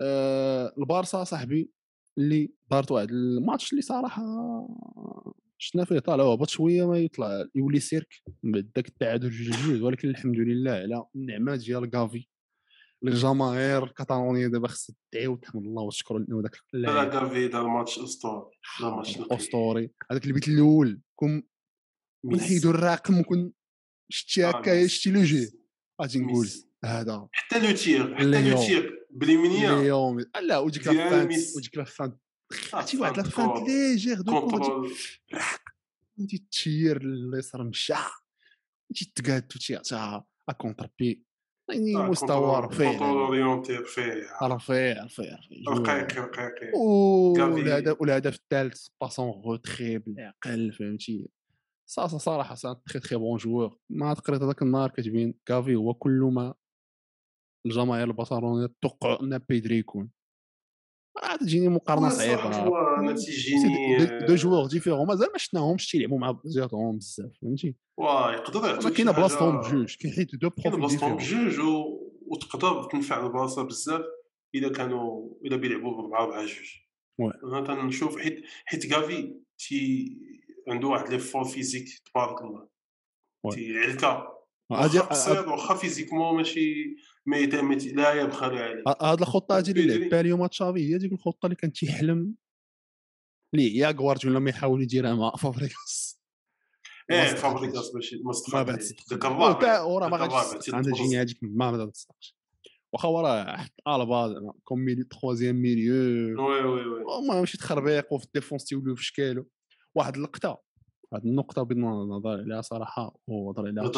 آه 0.00 0.72
البارسا 0.78 1.24
صاحبي 1.24 1.72
اللي 2.18 2.54
دارت 2.70 2.90
واحد 2.90 3.10
الماتش 3.10 3.72
اللي 3.72 3.82
صراحة 3.82 4.22
شفنا 5.58 5.84
فيه 5.84 5.98
طالع 5.98 6.24
هبط 6.24 6.48
شوية 6.48 6.88
ما 6.88 6.98
يطلع 6.98 7.46
يولي 7.54 7.80
سيرك 7.80 8.08
من 8.42 8.52
بعد 8.52 8.70
داك 8.76 8.88
التعادل 8.88 9.30
جوج 9.30 9.56
جوج 9.56 9.82
ولكن 9.82 10.08
الحمد 10.08 10.36
لله 10.36 10.70
على 10.70 11.04
النعمة 11.16 11.56
ديال 11.56 11.90
كافي 11.90 12.26
الجماهير 13.04 13.84
الكاتالونيه 13.84 14.46
دابا 14.46 14.68
خصها 14.68 14.96
تدعي 15.12 15.26
وتحمد 15.26 15.62
الله 15.62 15.82
وتشكر 15.82 16.18
لأنه 16.18 16.42
داك 16.42 16.56
لا 16.72 16.90
اللاعب 16.90 17.10
كافي 17.10 17.48
دار 17.48 17.68
ماتش 17.68 17.98
أسطوري 17.98 18.50
ماتش. 18.80 19.18
أسطوري 19.18 19.90
هذاك 20.10 20.26
البيت 20.26 20.48
الأول 20.48 21.00
كون 21.18 21.34
ميس. 21.34 21.44
ونحيدوا 22.24 22.70
الرقم 22.70 23.20
وكون 23.20 23.52
شتي 24.08 24.44
آه، 24.44 24.48
هكا. 24.50 24.86
شتي 24.86 25.10
لو 25.10 25.22
جي 25.22 25.52
غادي 26.02 26.18
نقول. 26.18 26.48
هذا 26.84 27.28
حتى 27.32 27.58
لو 27.66 27.76
تير 27.76 28.16
حتى. 28.16 28.50
لو 28.50 28.66
تير 28.66 29.06
بليمينيا 29.10 29.80
اليوم 29.80 30.20
لا 30.42 30.58
وديك 30.58 30.86
لافانت. 30.86 31.56
وديك 31.56 31.76
لافانت 31.76 32.14
آه، 32.74 32.76
عرفتي 32.76 32.98
واحد 32.98 33.14
فانت 33.14 33.26
لافانت 33.26 33.52
كور. 33.52 33.66
ليجير 33.68 34.20
دو 34.20 34.40
كونترول 34.40 34.94
غادي 36.20 36.46
تشير 36.50 36.96
اليسار 36.96 37.64
مشى 37.64 37.92
غادي 37.92 39.12
تقاد 39.14 39.52
وتيعطيها 39.56 40.26
ا 40.48 40.52
كونتر 40.52 40.90
بي 40.98 41.22
يعني 41.68 42.10
مستوى 42.10 42.60
رفيع 42.60 42.90
رفيع 44.42 45.04
رفيع 45.04 45.04
رفيع 45.04 45.38
رقيق 45.68 46.18
رقيق. 46.18 46.76
والهدف 48.00 48.34
الثالث 48.34 48.86
باسون 49.00 49.30
غوتخي 49.30 49.98
بالعقل 49.98 50.72
فهمتي 50.72 51.28
صراحة 51.86 52.54
سا 52.54 52.72
تخي 52.86 52.98
تخي 52.98 53.16
بون 53.16 53.36
جوور 53.36 53.78
ما 53.90 54.12
قريت 54.12 54.42
هذاك 54.42 54.62
النهار 54.62 54.90
كتبين 54.90 55.34
كافي 55.46 55.74
هو 55.74 55.94
كل 55.94 56.30
ما 56.32 56.54
الجماهير 57.66 58.06
البصرونيه 58.06 58.74
توقعوا 58.82 59.22
ان 59.22 59.38
بيدري 59.38 59.78
يكون 59.78 60.10
تجيني 61.40 61.68
مقارنة 61.68 62.08
صعيبة. 62.08 62.66
deux 64.26 64.34
joueurs 64.34 64.66
différents 64.66 65.06
مازال 65.06 65.28
ما 65.32 65.38
شفناهمش 65.38 65.90
تيلعبوا 65.90 66.18
مع 66.18 66.30
بعضياتهم 66.30 66.98
بزاف 66.98 67.30
فهمتي؟ 67.42 67.74
واه 67.96 68.32
يقدر 68.32 68.64
يعطيك 68.68 68.92
كاينة 68.92 69.12
بلاصتهم 69.12 69.60
بجوج 69.60 69.96
كاين 69.96 70.14
حيت 70.14 70.34
deux 70.34 70.50
profils 70.50 70.80
بلاصتهم 70.80 71.16
بجوج 71.16 71.60
و... 71.60 72.00
وتقدر 72.26 72.84
تنفع 72.84 73.26
البلاصة 73.26 73.62
بزاف 73.62 74.02
الا 74.54 74.68
كانوا 74.68 75.28
الا 75.44 75.56
بيلعبوا 75.56 76.02
بربعه 76.02 76.24
ربعه 76.24 76.44
جوج. 76.44 76.82
أنا 77.44 77.66
تنشوف 77.66 78.18
حيت 78.18 78.42
حيت 78.64 78.86
كافي 78.86 79.34
تي 79.58 80.18
عنده 80.68 80.88
واحد 80.88 81.08
les 81.08 81.18
forces 81.18 81.44
physiques 81.44 81.88
تبارك 82.12 82.42
الله. 82.42 82.68
واخا 84.70 85.00
قصير 85.00 85.48
واخا 85.48 85.74
physiquement 85.74 86.36
ماشي 86.36 86.96
ما 87.26 87.36
لا 87.36 88.12
يبخل 88.12 88.58
عليه. 88.58 88.84
هاد 89.02 89.20
الخطة 89.20 89.56
هادي 89.56 89.70
اللي. 89.70 89.98
لعب 89.98 90.10
بها 90.10 90.20
اليوم 90.20 90.46
تشافي 90.46 90.92
هي 90.92 90.98
ديك 90.98 91.12
الخطة 91.12 91.46
اللي 91.46 91.56
كان 91.56 91.72
تيحلم. 91.72 92.34
اللي 93.54 93.76
يا 93.76 93.90
غوارديولا 93.90 94.38
ما 94.38 94.50
يحاول 94.50 94.82
يديرها 94.82 95.14
مع 95.14 95.32
فابريغاس. 95.36 96.20
ما 97.10 97.22
إيه. 97.22 97.34
فابريكاس 97.34 97.94
ماشي 97.94 98.22
ما 98.52 98.62
بعد. 98.62 98.80
صدق 98.80 99.80
وراه 99.80 100.08
ما 100.08 100.16
غاديش. 100.16 100.74
عندها 100.74 100.92
جيني 100.92 101.20
هذيك 101.20 101.38
ما 101.42 101.70
ما 101.70 101.86
تصدقش 101.86 102.36
واخا 102.92 103.08
وراه 103.08 103.56
حط 103.56 103.88
البا 103.88 104.52
كوم 104.64 105.02
تخوازيام 105.10 105.56
ميليو 105.56 105.94
وي 105.94 106.64
وي 106.64 106.86
وي. 106.86 107.00
المهم 107.00 107.40
ماشي 107.40 107.58
تخربيق 107.58 108.12
وفي 108.12 108.24
الديفونس 108.24 108.64
تيوليو 108.64 108.94
في 108.94 109.04
شكالو 109.04 109.48
واحد 109.94 110.16
اللقطة. 110.16 110.62
هاد 111.14 111.24
النقطة 111.24 111.62
بغيت 111.62 111.78
نهضر 111.78 112.40
عليها 112.40 112.60
صراحة 112.60 113.16
وهضر 113.26 113.66
عليها 113.66 113.90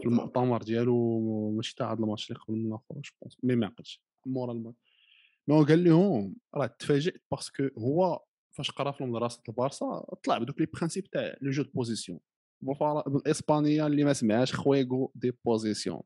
في 0.00 0.08
المؤتمر 0.08 0.62
ديالو 0.62 1.50
ماشي 1.56 1.74
تاع 1.74 1.90
هاد 1.92 2.00
الماتش 2.00 2.30
اللي 2.30 2.40
قبل 2.40 2.54
من 2.56 2.66
الآخر 2.66 2.84
je 2.94 3.10
pense 3.22 3.36
mais 3.42 3.56
ما 3.56 3.66
عقلتش. 3.66 4.02
مورا 4.26 4.52
الماتش. 4.52 4.78
هو 5.50 5.64
قال 5.64 5.84
لهم. 5.84 6.36
راه 6.54 6.66
تفاجئت 6.66 7.22
parce 7.30 7.54
que 7.54 7.68
هو 7.78 8.24
فاش 8.56 8.70
قرا 8.70 8.92
في 8.92 9.04
مدرسه 9.04 9.42
البارسا 9.48 10.04
طلع 10.24 10.38
بدوك 10.38 10.60
les 10.60 10.66
principes 10.66 11.10
تاع 11.10 11.36
le 11.40 11.50
jeu 11.50 11.62
de 11.62 11.70
position 11.74 12.20
بالاسبانيه 13.06 13.86
اللي 13.86 14.04
ما 14.04 14.12
سمعهاش 14.12 14.54
juego 14.54 15.12
de 15.14 15.32
posición 15.44 16.02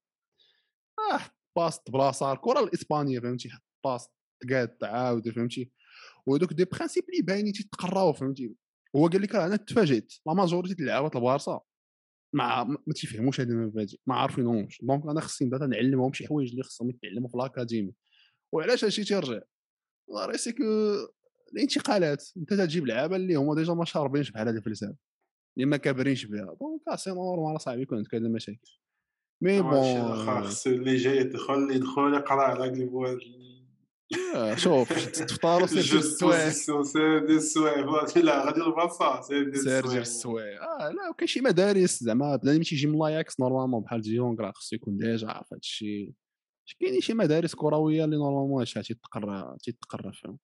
آه 1.12 1.20
passe 1.56 1.80
بلاصه 1.88 2.32
الكرة 2.32 2.60
الإسبانية 2.60 3.20
فهمتي؟ 3.20 3.50
حط 3.50 3.62
passe 3.84 4.08
تقاد 4.40 4.68
تعاود 4.68 5.30
فهمتي؟ 5.30 5.72
وهذوك 6.26 6.52
des 6.52 6.64
principes 6.64 7.04
اللي 7.08 7.22
باينين 7.22 7.52
تيتقراو 7.52 8.12
فهمتي؟ 8.12 8.54
هو 8.96 9.06
قال 9.06 9.22
لك 9.22 9.34
راه 9.34 9.46
أنا 9.46 9.56
تفاجئت. 9.56 10.12
la 10.26 10.34
majorité 10.34 10.74
د 10.74 10.80
لعابات 10.80 11.16
البارسا 11.16 11.60
ما 12.36 12.64
ما 12.64 12.94
تيفهموش 12.94 13.40
هاد 13.40 13.50
المبادئ 13.50 13.96
ما 14.06 14.14
عارفينهمش. 14.14 14.80
donc 14.82 15.02
أنا 15.06 15.20
خصني 15.20 15.48
نبدا 15.48 15.66
نعلمهم 15.66 16.12
شي 16.12 16.26
حوايج 16.26 16.50
اللي 16.50 16.62
خصهم 16.62 16.90
يتعلموا 16.90 17.28
في 17.28 17.34
ال 17.34 17.41
académie 17.41 17.92
وعلاش 18.52 18.84
هادشي 18.84 19.04
تيرجع؟ 19.04 19.40
راه 20.10 20.36
c'est 20.36 20.52
que 20.52 20.62
الانتقالات 21.52 22.24
أنت 22.36 22.54
تجيب 22.54 22.86
لعابة 22.86 23.16
اللي 23.16 23.34
هما 23.34 23.54
déjà 23.54 23.74
ما 23.74 23.84
شاربينش 23.84 24.30
بحال 24.30 24.46
في 24.46 24.58
الفلسفه 24.58 24.96
اللي 25.56 25.66
ما 25.66 25.76
كابرينش 25.76 26.24
بها. 26.24 26.56
donc 26.60 26.80
آه، 26.88 26.96
c'est 26.96 27.10
normal 27.10 27.60
صاحبي 27.60 27.82
يكون 27.82 27.98
عندك 27.98 28.14
هاد 28.14 28.24
المشاكل. 28.24 28.78
mais 29.42 29.62
bon 29.62 29.72
واخا 29.72 30.40
خص 30.40 30.66
اللي 30.66 30.96
جاي 30.96 31.16
يدخل 31.16 31.70
يدخل 31.70 32.14
يقرأ 32.14 32.42
على 32.42 32.64
هاد 32.64 32.80
آه، 32.80 32.86
شوف 34.56 34.92
تفطروا 34.92 35.66
سير 35.66 35.82
جوج 35.82 35.96
السوايع 35.96 36.44
بوزيسيون 36.44 36.84
سير 36.84 37.26
دي 37.26 37.36
السوايع 37.36 37.76
لا 38.16 38.46
غادي 38.46 38.60
سير 39.22 39.50
دي 39.50 39.58
سير 39.58 40.00
السوايع 40.00 40.62
آه 40.62 40.90
لا 40.90 41.08
وكاين 41.10 41.26
شي 41.26 41.40
مدارس 41.40 42.02
زعما 42.02 42.36
بنادم 42.36 42.62
تيجي 42.62 42.86
من 42.86 42.98
لاياكس 42.98 43.40
نورمالمون 43.40 43.82
بحال 43.82 44.00
ديونغ 44.00 44.40
راه 44.40 44.52
خصو 44.52 44.76
يكون 44.76 44.96
ديجا 44.96 45.28
عارف 45.28 45.52
هادشي 45.52 46.14
كاينين 46.80 47.00
شي 47.00 47.14
مدارس 47.14 47.54
كروية 47.54 48.04
اللي 48.04 48.16
نورمالمون 48.16 48.58
هادشي 48.58 48.82
تيتقرا 48.82 49.56
تيتقرا 49.62 50.10
فيهم 50.10 50.38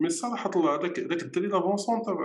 مي 0.00 0.06
الصراحه 0.06 0.50
الله 0.56 0.74
هذاك 0.74 0.98
هذاك 1.00 1.22
الدري 1.22 1.46
لافون 1.46 1.76
سونتر 1.76 2.16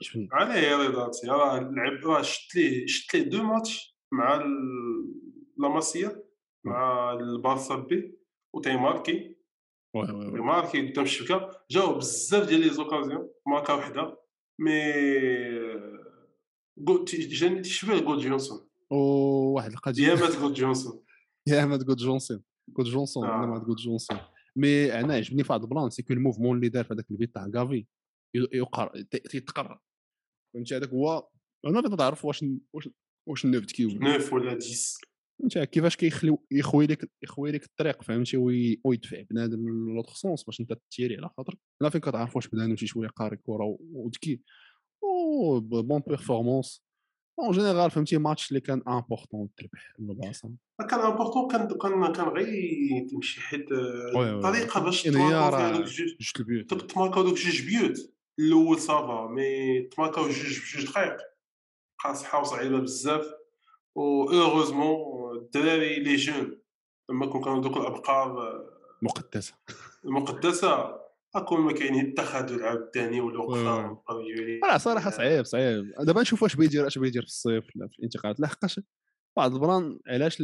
شفني 0.00 0.28
عليه 0.32 0.76
رضاتي 0.76 1.26
راه 1.26 1.60
لعب 1.60 2.04
راه 2.04 2.22
شفت 2.22 2.56
ليه 2.56 2.86
شفت 2.86 3.14
ليه 3.14 3.22
دو 3.22 3.42
ماتش 3.42 3.96
مع 4.12 4.34
ال- 4.34 5.14
لا 5.58 5.68
ماسيا 5.68 6.22
مع 6.64 7.12
البارسا 7.12 7.76
بي 7.76 8.18
وتيماركي 8.54 9.39
ماركي 9.94 10.90
قدام 10.90 11.04
الشبكه 11.04 11.50
جاو 11.70 11.94
بزاف 11.94 12.48
ديال 12.48 12.60
لي 12.60 12.70
زوكازيون 12.70 13.30
ماركا 13.46 13.74
وحده 13.74 14.18
مي 14.58 14.92
جاني 17.12 17.60
تيشبه 17.60 18.00
جود 18.00 18.18
جونسون 18.18 18.68
وواحد 18.90 19.70
القضية 19.70 20.04
ديامات 20.04 20.36
جود 20.36 20.54
جونسون 20.54 21.04
يا 21.48 21.64
ما 21.64 21.76
تقول 21.76 21.96
جونسون 21.96 22.42
قلت 22.76 22.86
جونسون 22.86 23.26
آه. 23.26 23.34
أنا 23.34 23.46
ما 23.46 23.58
تقول 23.58 23.76
جونسون 23.76 24.18
مي 24.56 25.00
أنا 25.00 25.14
عجبني 25.14 25.44
في 25.44 25.52
هذا 25.52 25.62
البلان 25.62 25.90
سي 25.90 26.02
كو 26.02 26.12
الموفمون 26.12 26.56
اللي 26.56 26.68
دار 26.68 26.84
في 26.84 26.94
هذاك 26.94 27.10
البيت 27.10 27.34
تاع 27.34 27.48
كافي 27.48 27.86
يقر 28.34 29.02
تيتقرا 29.02 29.80
فهمتي 30.54 30.76
هذاك 30.76 30.88
هو 30.88 31.28
أنا 31.66 31.80
بغيت 31.80 32.00
نعرف 32.00 32.24
واش 32.24 32.44
واش 32.72 32.88
واش 33.28 33.44
النوفت 33.44 33.70
كيو 33.70 33.88
نوف 33.88 34.32
ولا 34.32 34.52
10 34.52 35.09
فهمتي؟ 35.40 35.66
كيفاش 35.66 35.96
كيخلي 35.96 36.36
يخوي 36.50 36.86
لك 36.86 37.10
يخوي 37.22 37.50
لك 37.52 37.64
الطريق 37.64 38.02
فهمتي؟ 38.02 38.36
وي- 38.36 38.80
ويدفع 38.84 39.22
بنادم 39.30 39.68
لوطخ 39.94 40.14
سونس 40.14 40.44
باش 40.44 40.60
انت 40.60 40.78
تيري 40.90 41.16
على 41.16 41.30
خاطر. 41.36 41.54
أنا 41.82 41.90
فين 41.90 42.00
كتعرف 42.00 42.36
واش 42.36 42.48
بنادم 42.48 42.76
شي 42.76 42.86
شوية 42.86 43.08
قاري 43.08 43.36
كره 43.36 43.76
وذكي 43.80 44.40
و 45.02 45.60
بون 45.60 46.02
بيرفورمانس 46.06 46.84
اون 47.38 47.50
جينيرال 47.50 47.90
فهمتي؟ 47.90 48.18
ماتش 48.18 48.48
اللي 48.48 48.60
كان 48.60 48.82
امبورطون 48.88 49.48
تربح 49.56 49.94
البلاصة. 49.98 50.50
كان 50.90 51.00
امبورطون 51.00 51.48
كان 51.50 51.78
كان 51.78 52.12
كان 52.12 52.28
غير 52.28 53.06
تمشي 53.10 53.40
حيت 53.40 53.72
وي 53.72 54.20
وي 54.20 54.32
وي. 54.34 54.42
طريقة 54.42 54.80
باش 54.80 55.08
فيها 55.08 55.50
راه 55.50 55.72
دوك 55.76 55.84
جوج 55.86 56.32
البيوت. 56.40 56.74
تماركاو 56.74 57.22
دوك 57.22 57.34
جوج 57.38 57.66
بيوت. 57.66 58.12
الأول 58.38 58.78
ça 58.78 59.02
va 59.02 59.26
mais 59.32 59.80
تماركاو 59.82 60.24
جوج 60.24 60.58
بجوج 60.60 60.86
دقائق 60.86 61.16
بقى 62.04 62.14
صحه 62.14 62.40
وصعيبه 62.40 62.78
بزاف. 62.80 63.24
و 64.00 64.26
هeureusement 64.28 65.36
الدراري 65.36 65.98
les 65.98 66.16
jeunes 66.16 66.60
لما 67.10 67.26
كون 67.26 67.44
كانوا 67.44 67.62
دوك 67.62 67.76
الأبقار 67.76 68.60
مقدسة. 69.02 69.54
المقدسه 70.04 71.00
أكون 71.34 71.60
ما 71.60 71.72
كاين 71.72 72.00
التخاذل 72.00 72.62
عاوتاني 72.62 73.20
ولا 73.20 73.40
oui 73.40 73.46
وقفه 73.46 74.02
لا 74.62 74.78
صراحة 74.78 75.10
صعيب 75.10 75.44
صعيب. 75.44 75.92
دابا 76.00 76.20
نشوف 76.20 76.42
واش 76.42 76.56
بيدير 76.56 76.86
اش 76.86 76.98
بيدير 76.98 77.22
في 77.22 77.28
الصيف 77.28 77.66
في 77.66 77.98
الانتقالات. 77.98 78.40
لحقاش 78.40 78.80
بعض 79.36 79.54
ال 79.54 79.63
plan 79.63 79.98
علاش 80.06 80.40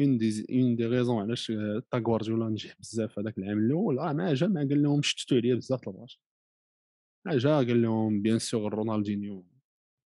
une 0.00 0.18
des 0.18 0.46
une 0.50 0.76
des 0.76 0.86
raisons 0.86 1.22
علاش 1.22 1.50
آه، 1.50 1.82
تا 1.90 2.02
غوارديولا 2.06 2.48
نجح 2.48 2.74
بزاف 2.80 3.18
هذاك 3.18 3.38
العام 3.38 3.58
الأول. 3.58 3.98
راه 3.98 4.12
ما 4.12 4.34
جا 4.34 4.46
ما 4.46 4.60
قال 4.60 4.82
لهم 4.82 5.02
شتتوا 5.02 5.36
عليا 5.38 5.54
بزاف 5.54 5.88
الباش 5.88 6.20
ما 7.26 7.38
جا 7.38 7.56
قال 7.56 7.82
لهم 7.82 8.22
bien 8.22 8.38
sûr 8.38 8.74
رونالدينيو 8.74 9.46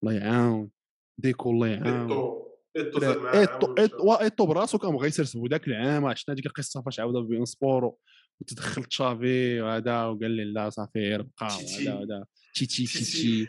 الله 0.03 0.15
يعاون 0.15 0.71
ديكو 1.19 1.51
الله 1.51 1.69
يعاون. 1.69 2.52
ايتو 2.77 4.13
ايتو 4.13 4.47
براسو 4.47 4.79
كان 4.79 4.91
بغى 4.93 5.09
يسرسبو 5.09 5.47
ذاك 5.47 5.69
العام 5.69 6.07
عشنا 6.07 6.35
ديك 6.35 6.47
القصة 6.47 6.83
فاش 6.83 7.01
عاوده 7.01 7.21
بين 7.21 7.45
سبور 7.45 7.95
وتدخل 8.41 8.85
تشافي 8.85 9.61
وهذا 9.61 10.05
وقال 10.05 10.31
لي 10.31 10.45
لا 10.45 10.71
صافي 10.71 11.17
ربقى 11.17 11.49
تيتي. 11.49 11.89
وهذا 11.89 11.95
وهذا. 11.95 12.25
تيتي 12.55 12.87
تيتي. 12.87 13.05
تيتي 13.05 13.49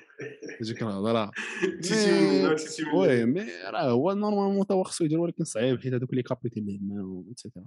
ديك 0.62 0.84
الهضرة. 0.84 1.32
oui 2.96 3.26
mais 3.26 3.46
راه 3.66 3.90
هو 3.90 4.14
normalement 4.14 4.68
تا 4.68 4.74
هو 4.74 4.84
خصو 4.84 5.06
يدير 5.06 5.20
ولكن 5.20 5.44
صعيب 5.44 5.82
حيت 5.82 5.94
هذوك 5.94 6.14
les 6.14 6.24
capitaines 6.24 6.60
اللي 6.60 6.80
معاهم 6.82 7.26
et 7.32 7.40
cetera 7.40 7.66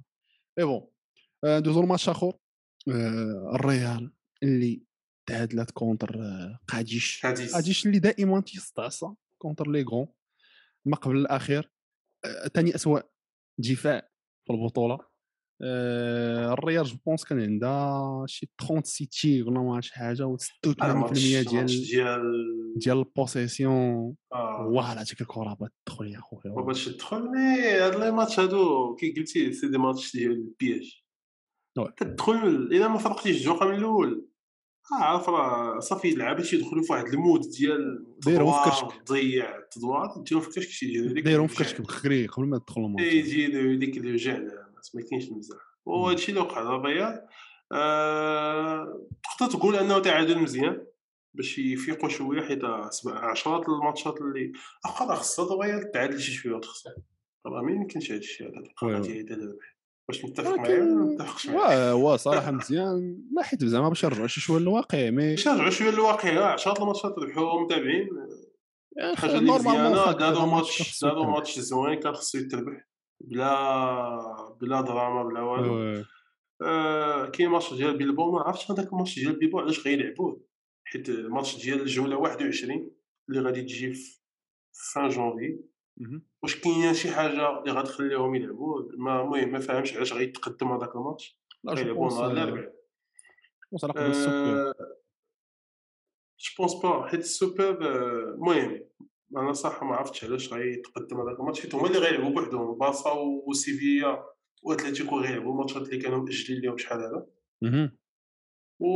mais 0.59 0.65
bon 0.65 0.87
آه، 1.45 1.59
ندوزو 1.59 1.83
لماتش 1.83 2.09
آخر. 2.09 2.33
آه، 2.89 3.51
الريال 3.55 4.13
اللي 4.43 4.83
تعادلات 5.29 5.71
contre 5.71 6.23
آه، 6.23 6.59
قاديش. 6.69 7.27
قاديش. 7.27 7.87
اللي 7.87 7.99
دائما 7.99 8.41
تيستعصى 8.41 9.09
contre 9.39 9.71
le 9.71 9.83
rang 9.83 10.07
ما 10.87 10.97
قبل 10.97 11.17
الأخير 11.17 11.71
آه، 12.25 12.49
ثاني 12.49 12.75
اسوء 12.75 13.03
دفاع 13.59 14.09
في 14.47 14.53
البطولة. 14.53 14.99
آه، 15.63 16.53
الريال 16.53 16.85
je 16.85 16.97
pense 17.07 17.25
كان 17.25 17.41
عندها 17.41 18.25
شي 18.27 18.47
36 18.61 19.09
tirs 19.09 19.49
ولا 19.49 19.61
ما 19.61 19.75
عرفت 19.75 19.89
شي 19.89 19.95
حاجة 19.95 20.27
و 20.27 20.37
86% 20.37 20.85
الماتش 20.85 21.23
ديال 21.23 21.49
الماتش 21.49 21.91
ديال 21.91 22.75
ديال 22.77 22.99
ال 22.99 23.09
possession 23.09 24.17
آه. 24.33 24.67
واه 24.67 25.03
ديك 25.03 25.21
الكرة 25.21 25.55
بات 25.61 25.73
تدخل 25.87 26.07
يا 26.07 26.21
خويا. 26.21 26.55
باش 26.55 26.85
تدخل 26.85 27.31
mais 27.31 27.63
هاد 27.65 27.95
les 27.95 28.11
matchs 28.11 28.41
هادو 28.41 28.95
كي 28.95 29.13
قلتي 29.13 29.53
c'est 29.53 29.69
des 29.69 29.79
matchs 29.79 30.17
ديال 30.17 30.33
ال 30.33 30.43
piège. 30.43 31.03
تدخل 31.97 32.47
إلا 32.47 32.89
ما 32.89 32.99
فرقتيش 32.99 33.37
الجوقه 33.37 33.69
من 33.69 33.75
الأول. 33.75 34.29
عارف 34.93 35.29
راه 35.29 35.79
صافي 35.79 36.09
اللعابة 36.09 36.43
تيدخلوا 36.43 36.83
في 36.83 36.93
واحد 36.93 37.07
ال 37.07 37.13
mode 37.13 37.41
ديال 37.41 38.07
دايرهم 38.27 38.53
في 38.53 38.71
كرشك. 38.71 39.03
تضيع 39.07 39.61
تدوار 39.61 40.15
ديرهم 40.17 40.43
في 40.43 40.61
تيجي 40.61 41.01
هذيك 41.01 41.25
دايرهم 41.25 41.47
في. 41.47 41.57
كرشك 41.57 41.81
بخري 41.81 42.27
قبل 42.27 42.47
ما 42.47 42.59
تدخل 42.59 42.81
الماتش 42.81 43.05
يجي 43.05 43.47
له 43.47 43.75
ديك 43.79 43.97
الوجع 43.97 44.39
ما 44.95 45.03
كاينش 45.11 45.29
المزاح 45.29 45.61
وهذا 45.87 46.15
الشيء 46.15 46.29
اللي 46.29 46.41
وقع 46.41 46.63
للريال 46.63 47.27
آه، 47.73 49.09
تقدر 49.39 49.53
تقول 49.53 49.77
أنه 49.77 49.99
تعادل 49.99 50.39
مزيان 50.39 50.87
باش 51.35 51.59
يفيقوا 51.59 52.09
شوية 52.09 52.43
حيت 52.43 52.63
سبع 52.91 53.31
عشرات 53.31 53.69
الماتشات 53.69 54.21
اللي 54.21 54.53
اخا 54.85 55.05
راه 55.05 55.15
خصها 55.15 55.55
الريال 55.55 55.91
تعادل 55.93 56.21
شي 56.21 56.33
شوية 56.33 56.55
وتخسر 56.55 56.95
راه 57.47 57.63
ما 57.63 57.73
يمكنش 57.73 58.11
هذا 58.11 58.19
الشيء 58.19 58.49
هذا 58.49 58.59
القرار. 58.59 59.03
ديال 59.03 59.27
دابا 59.27 59.57
واش 60.09 60.25
متفق 60.25 60.55
معايا 60.55 60.83
ولا 60.83 60.95
ما 60.95 61.05
متفقش 61.05 61.47
معايا 61.47 61.93
واه 61.93 62.17
صراحة 62.17 62.51
مزيان 62.51 63.23
لا 63.37 63.43
حيت 63.43 63.65
زعما 63.65 63.89
باش 63.89 64.05
نرجعوا 64.05 64.27
شي 64.27 64.41
شوية 64.41 64.61
للواقع 64.61 65.11
mais 65.11 65.31
باش 65.31 65.49
نرجعوا 65.49 65.71
شوية 65.71 65.91
للواقع 65.91 66.53
عشرات 66.53 66.81
الماتشات 66.81 67.19
ربحوا 67.19 67.61
متابعين 67.61 68.09
حاجة 69.17 69.39
اللي 69.39 69.51
normalement 69.51 69.93
مزيانة 69.93 70.11
هذا 70.11 70.45
ماتش 70.45 71.03
يتربح. 71.03 71.29
ماتش 71.29 71.59
زوين 71.59 72.01
كان 72.01 72.13
خصو 72.13 72.39
يتربح 72.39 72.89
بلا 73.21 74.57
بلا 74.61 74.81
دراما 74.81 75.23
بلا 75.23 75.41
والو. 75.41 76.05
آه، 76.63 77.27
كاين 77.27 77.49
ماتش 77.51 77.75
ديال 77.75 77.97
بيلباو 77.99 78.33
ما 78.33 78.41
عرفتش 78.41 78.71
هذاك 78.71 78.93
الماتش 78.93 79.19
ديال 79.19 79.37
بيلباو 79.39 79.61
علاش 79.61 79.87
غيلعبوه 79.87 80.41
حيت 80.85 81.09
الماتش 81.09 81.57
ديال 81.65 81.81
الجولة 81.81 82.17
21 82.17 82.91
اللي 83.29 83.41
غادي 83.41 83.63
تجي 83.63 83.95
في 83.95 84.21
fin 84.95 85.09
janvier. 85.09 85.59
واش 86.43 86.61
كاينة 86.61 86.93
شي 86.93 87.11
حاجة 87.11 87.59
اللي 87.59 87.73
غتخليهم 87.73 88.35
يلعبوا؟ 88.35 88.83
ما 88.97 89.23
المهم 89.23 89.53
ما 89.53 89.59
فاهمش 89.59 89.97
علاش 89.97 90.13
غيتقدم 90.13 90.73
هذاك 90.73 90.97
الماتش. 90.97 91.39
غيلعبوا 91.69 92.09
نهار 92.09 92.31
الاربعاء 92.31 92.73
je 96.39 96.55
pense 96.59 96.75
با 96.75 97.07
حيت 97.07 97.21
السوبر 97.21 97.87
آه، 97.87 98.35
المهم 98.35 98.85
أنا 99.37 99.53
صح 99.53 99.83
ما 99.83 99.97
عرفتش 99.97 100.25
علاش 100.25 100.53
غيتقدم 100.53 101.21
هذاك 101.21 101.41
الماتش. 101.41 101.61
حيت 101.61 101.75
هما 101.75 101.87
اللي 101.87 101.99
غيلعبوا 101.99 102.31
بوحدهم 102.31 102.79
بارسا 102.79 103.11
وسيفيا 103.47 104.25
واتلتيكو 104.63 105.21
غيلعبوا. 105.21 105.53
الماتشات 105.53 105.83
اللي 105.83 105.99
كانوا 105.99 106.19
مأجلين 106.19 106.63
لهم 106.63 106.79
شحال 106.79 106.99
هذا. 106.99 107.27
و 108.81 108.89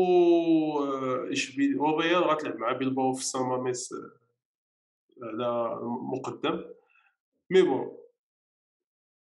آه، 0.78 1.32
اشبيليا 1.32 1.80
والريال 1.80 2.22
غتلعب 2.22 2.56
مع 2.56 2.72
بيلباو 2.72 3.12
في 3.12 3.24
سان 3.24 3.42
ماميس 3.42 3.92
آه، 3.92 4.20
على 5.22 5.80
مقدم 6.12 6.64
mais 7.50 7.62
bon 7.62 7.96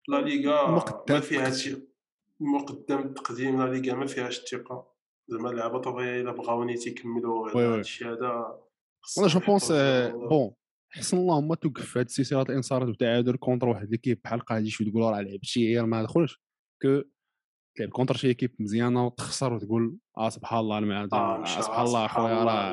لا 0.08 0.22
ليغا 0.22 0.68
ما 1.10 1.20
فيها. 1.20 1.52
شي 1.52 1.76
مقدم. 2.40 3.14
تقديم 3.14 3.62
لا 3.62 3.72
ليغا 3.74 3.96
ما 3.96 4.06
فيهاش 4.06 4.40
الثقة. 4.40 4.94
زعما 5.28 5.50
اللعابه 5.50 5.80
طبيعي 5.80 6.22
إلا 6.22 6.32
بغاو 6.32 6.64
نيت 6.64 6.88
يكملوا 6.88 7.56
oui 7.56 7.82
هذا 8.04 8.60
أنا 9.20 9.28
je 9.28 9.40
pense 9.40 9.64
يحطوا- 9.72 10.30
bon 10.30 10.52
حسن 10.90 11.18
اللهم 11.18 11.54
توقف 11.54 11.86
في 11.86 12.00
هذه 12.00 12.06
السلسلة 12.06 12.42
الانتصارات 12.42 12.88
والتعادل 12.88 13.36
contre 13.38 13.68
واحد 13.68 13.90
l'équipe 13.92 14.22
بحال 14.24 14.40
قاديش 14.40 14.82
وتقول 14.82 15.02
راه 15.02 15.22
لعب 15.22 15.40
شي 15.44 15.74
غير 15.76 15.86
ما 15.86 16.04
دخلش 16.04 16.42
كو 16.82 17.02
تلعب 17.78 17.90
كونتر 17.90 18.16
شي 18.16 18.28
ايكيب 18.28 18.56
مزيانة 18.60 19.06
وتخسر 19.06 19.54
وتقول 19.54 19.98
آه 20.18 20.30
سبحان 20.30 20.60
الله 20.60 20.78
آه 20.78 21.08
آه 21.14 21.38
مشى 21.38 21.62
سبحان 21.62 21.86
الله 21.86 22.06
اخويا 22.06 22.44
راه 22.44 22.70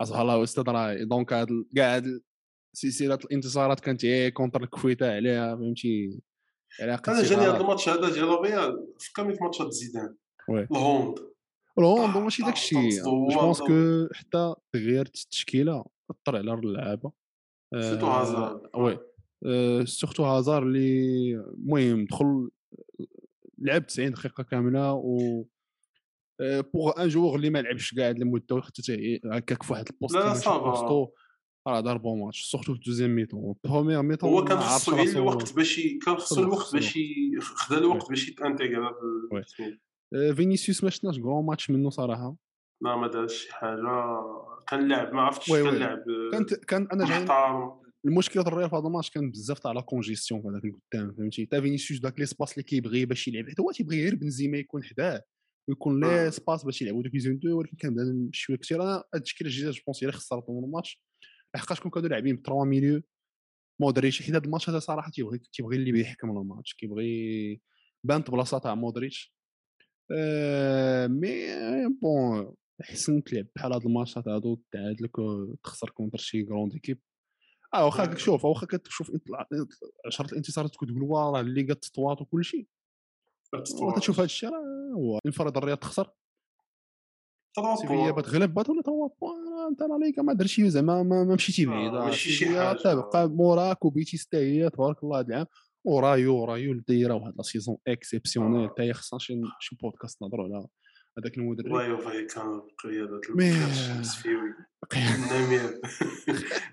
آه 0.00 0.04
سبحان 0.04 0.22
الله 0.22 0.42
أستاذ 0.42 0.64
راه 0.68 0.94
دونك 1.04 1.32
هاد 1.32 1.48
كاع 1.76 1.96
هاد 1.96 2.20
سلسلة 2.76 3.14
الانتصارات 3.14 3.80
كانت 3.80 4.04
هي 4.04 4.30
كونتر 4.30 4.62
الكويته 4.62 5.14
عليها 5.14 5.56
فهمتي 5.56 6.20
قد 6.80 7.08
أنا 7.08 7.22
جاني 7.22 7.42
هذا. 7.42 7.60
الماتش 7.60 7.88
هذا 7.88 8.10
ديال 8.12 8.28
الريال 8.28 8.86
فكرني 9.00 9.34
في 9.34 9.44
ماتشات 9.44 9.72
زيدان. 9.72 10.16
الهوند 10.48 11.18
الهوند 11.78 12.16
آه، 12.16 12.20
ماشي 12.20 12.42
آه، 12.42 12.46
داك 12.46 12.54
الشيء 12.54 13.02
جو 13.04 13.26
بونس. 13.28 13.58
كو 13.58 14.08
حتى 14.14 14.54
تغييرت 14.72 15.16
التشكيلة 15.16 15.84
أثر 16.10 16.36
على 16.36 16.54
اللعابة 16.54 17.12
سيرتو 17.74 18.06
آه، 18.06 18.20
هازارد 18.20 18.60
وي 18.74 18.98
آه، 19.46 19.84
surtout 19.84 20.24
هازار 20.24 20.62
اللي 20.62 21.34
المهم 21.34 22.04
دخل 22.04 22.50
لعب 23.58 23.86
90 23.86 24.10
دقيقة 24.10 24.42
كاملة 24.42 24.92
و 24.92 25.44
pour 26.42 27.02
un 27.02 27.08
joueur 27.08 27.34
اللي 27.34 27.50
ما 27.50 27.58
لعبش 27.58 27.94
كاع 27.94 28.08
هاد 28.08 28.20
المده 28.20 28.62
هكاك 29.32 29.62
في 29.62 29.72
واحد 29.72 29.88
ال 29.88 29.92
poste 29.92 30.14
لا، 30.14 30.34
ça 30.34 30.64
va. 30.64 31.08
راه 31.66 31.80
دار 31.80 31.98
bon 31.98 32.20
match 32.20 32.42
surtout 32.42 32.72
في 32.72 32.78
ال 32.78 32.82
deuxième 32.82 33.16
mi-temps 33.16 33.54
ال 33.64 33.68
première 33.68 34.02
mi-temps 34.02 34.30
هو 34.30 34.44
كان 34.44 34.58
خصو 34.58 34.96
غير 34.96 35.08
الوقت 35.08 35.54
باش 35.54 35.80
كان 36.06 36.16
خصو 36.16 36.42
الوقت 36.42 36.72
باش 36.72 36.98
خدا 37.40 37.78
الوقت 37.78 38.08
باش 38.08 38.28
يت 38.28 38.41
intégra. 38.41 38.94
آه، 40.14 40.32
فينيسيوس 40.32 40.84
ما 40.84 40.90
شفناش 40.90 41.18
grand 41.18 41.46
match 41.46 41.70
منه 41.70 41.90
صراحة. 41.90 42.36
لا 42.82 42.96
ما 42.96 43.08
دارش 43.08 43.42
شي 43.42 43.52
حاجة. 43.52 43.80
كان 44.68 44.88
لاعب 44.88 45.14
ما 45.14 45.22
عرفتش 45.22 45.52
كان 45.52 45.62
oui. 45.62 45.78
لاعب 45.78 45.98
كانت 46.32 46.54
كان 46.54 46.88
أنا 46.92 47.06
جاي 47.06 47.20
محترم 47.20 47.86
المشكلة 48.06 48.42
ديال 48.42 48.52
الريال 48.52 48.70
في 48.70 48.76
هذا 48.76 48.86
الماتش 48.86 49.10
كان 49.10 49.30
بزاف 49.30 49.58
تاع 49.58 49.72
la 49.72 49.80
congestion 49.80 50.42
في 50.42 50.48
هذاك 50.48 50.64
القدام 50.64 51.14
فهمتي؟ 51.18 51.46
تا 51.46 51.60
فينيسيوس 51.60 52.00
داك 52.00 52.20
l'espace 52.20 52.52
اللي 52.52 52.62
كيبغي 52.62 53.04
باش 53.04 53.28
يلعب. 53.28 53.50
حتى 53.50 53.62
هو 53.62 53.70
تيبغي 53.70 54.02
غير 54.02 54.14
بنزيما 54.14 54.58
يكون 54.58 54.84
حداه 54.84 55.22
ويكون 55.68 56.04
آه. 56.04 56.08
les 56.08 56.30
espaces 56.30 56.64
باش 56.64 56.82
يلعبوا 56.82 57.02
دوك 57.02 57.14
les 57.14 57.38
un-deux 57.38 57.58
ولكن 57.58 57.76
كان 57.76 57.94
بدا 57.94 58.28
شوية 58.32 58.56
كثير. 58.56 58.82
أنا 58.82 58.94
هاد 58.94 59.02
التشكيله 59.14 59.50
الجديده 59.50 59.70
je 59.70 59.80
pense 59.86 60.04
هي 60.04 60.08
اللي 60.08 60.18
خسرتهم 60.18 60.64
الماتش. 60.64 61.02
لحقاش 61.54 61.80
كون 61.80 61.90
كانوا 61.90 62.08
لاعبين 62.08 62.36
ب 62.36 62.41
trois 62.41 62.64
milieux. 62.64 63.02
مودريتش 63.80 64.22
حيت 64.22 64.34
هذا 64.34 64.44
الماتش 64.44 64.70
هذا 64.70 64.78
صراحة 64.78 65.10
تيبغي 65.10 65.38
تيبغي 65.38 65.76
اللي 65.76 65.92
بيحكم 65.92 66.30
الماتش 66.30 66.74
كيبغي 66.74 67.60
بانت 68.04 68.30
بلاصة 68.30 68.58
تاع 68.58 68.74
مودريتش. 68.74 69.34
آه 70.12 71.06
مي 71.06 71.28
بون 72.02 72.54
حسن 72.82 73.24
تلعب 73.24 73.46
بحال 73.56 73.72
هاد 73.72 73.86
الماتشات 73.86 74.28
هادو 74.28 74.60
تعادلك 74.72 75.18
وتخسر 75.18 75.90
كونتر 75.90 76.18
شي 76.18 76.44
كروند 76.44 76.72
ايكيب 76.72 77.00
آه 77.74 77.84
واخا 77.84 78.12
آه. 78.12 78.14
شوف 78.14 78.44
واخا 78.44 78.66
كتشوف 78.66 79.12
عشرة 80.06 80.26
الانتصارات 80.26 80.70
كتقول 80.70 81.02
واه 81.02 81.30
راه 81.30 81.40
الليغا 81.40 81.74
تطوات 81.74 82.20
وكل 82.20 82.44
شيء 82.44 82.66
تشوف 83.96 84.16
هذا 84.16 84.24
الشيء 84.24 84.50
راه 84.50 84.92
هو 84.96 85.18
انفراد 85.26 85.56
الرياض 85.56 85.78
تخسر. 85.78 86.10
سيفيا 87.80 88.10
بتغلب 88.10 88.54
بات 88.54 88.68
ولا 88.70 88.82
توا 88.82 89.08
بوان؟ 89.20 89.68
انت 89.70 89.80
لا 89.82 89.98
ليغا 90.06 90.22
ما 90.22 90.32
درتي 90.32 90.70
زعما 90.70 91.02
ما, 91.02 91.24
مشيتي 91.34 91.64
آه، 91.64 91.66
بعيد. 91.66 91.94
آه، 91.94 92.04
ماشي 92.04 92.30
شي 92.30 92.46
حاجة. 92.60 92.78
تبقى 92.78 93.28
موراك 93.28 93.84
وبيتيس 93.84 94.26
حتى 94.26 94.36
هي 94.36 94.70
تبارك 94.70 95.04
الله 95.04 95.18
هذا 95.20 95.28
العام 95.28 95.46
ورايو 95.84 96.44
رايو 96.44 96.72
اللي 96.72 96.82
دايره 96.88 97.14
واحد 97.14 97.32
لا 97.36 97.42
سيزون 97.42 97.76
إكسيبسيونيل. 97.88 98.64
آه. 98.64 98.68
حتى 98.68 98.82
هي 98.82 98.92
خصنا 98.92 99.18
شي 99.18 99.40
شي 99.60 99.76
بودكاست 99.82 100.22
نهضروا 100.22 100.44
على 100.44 100.66
هذاك 101.18 101.38
المدرب 101.38 101.66
رايو 101.74 101.98
فاي 101.98 102.24
كان 102.24 102.60
قيادة 102.84 103.20
مي- 103.30 103.50
الكاش 103.50 103.90
المسفيوي 103.90 104.54
النمير 104.96 105.80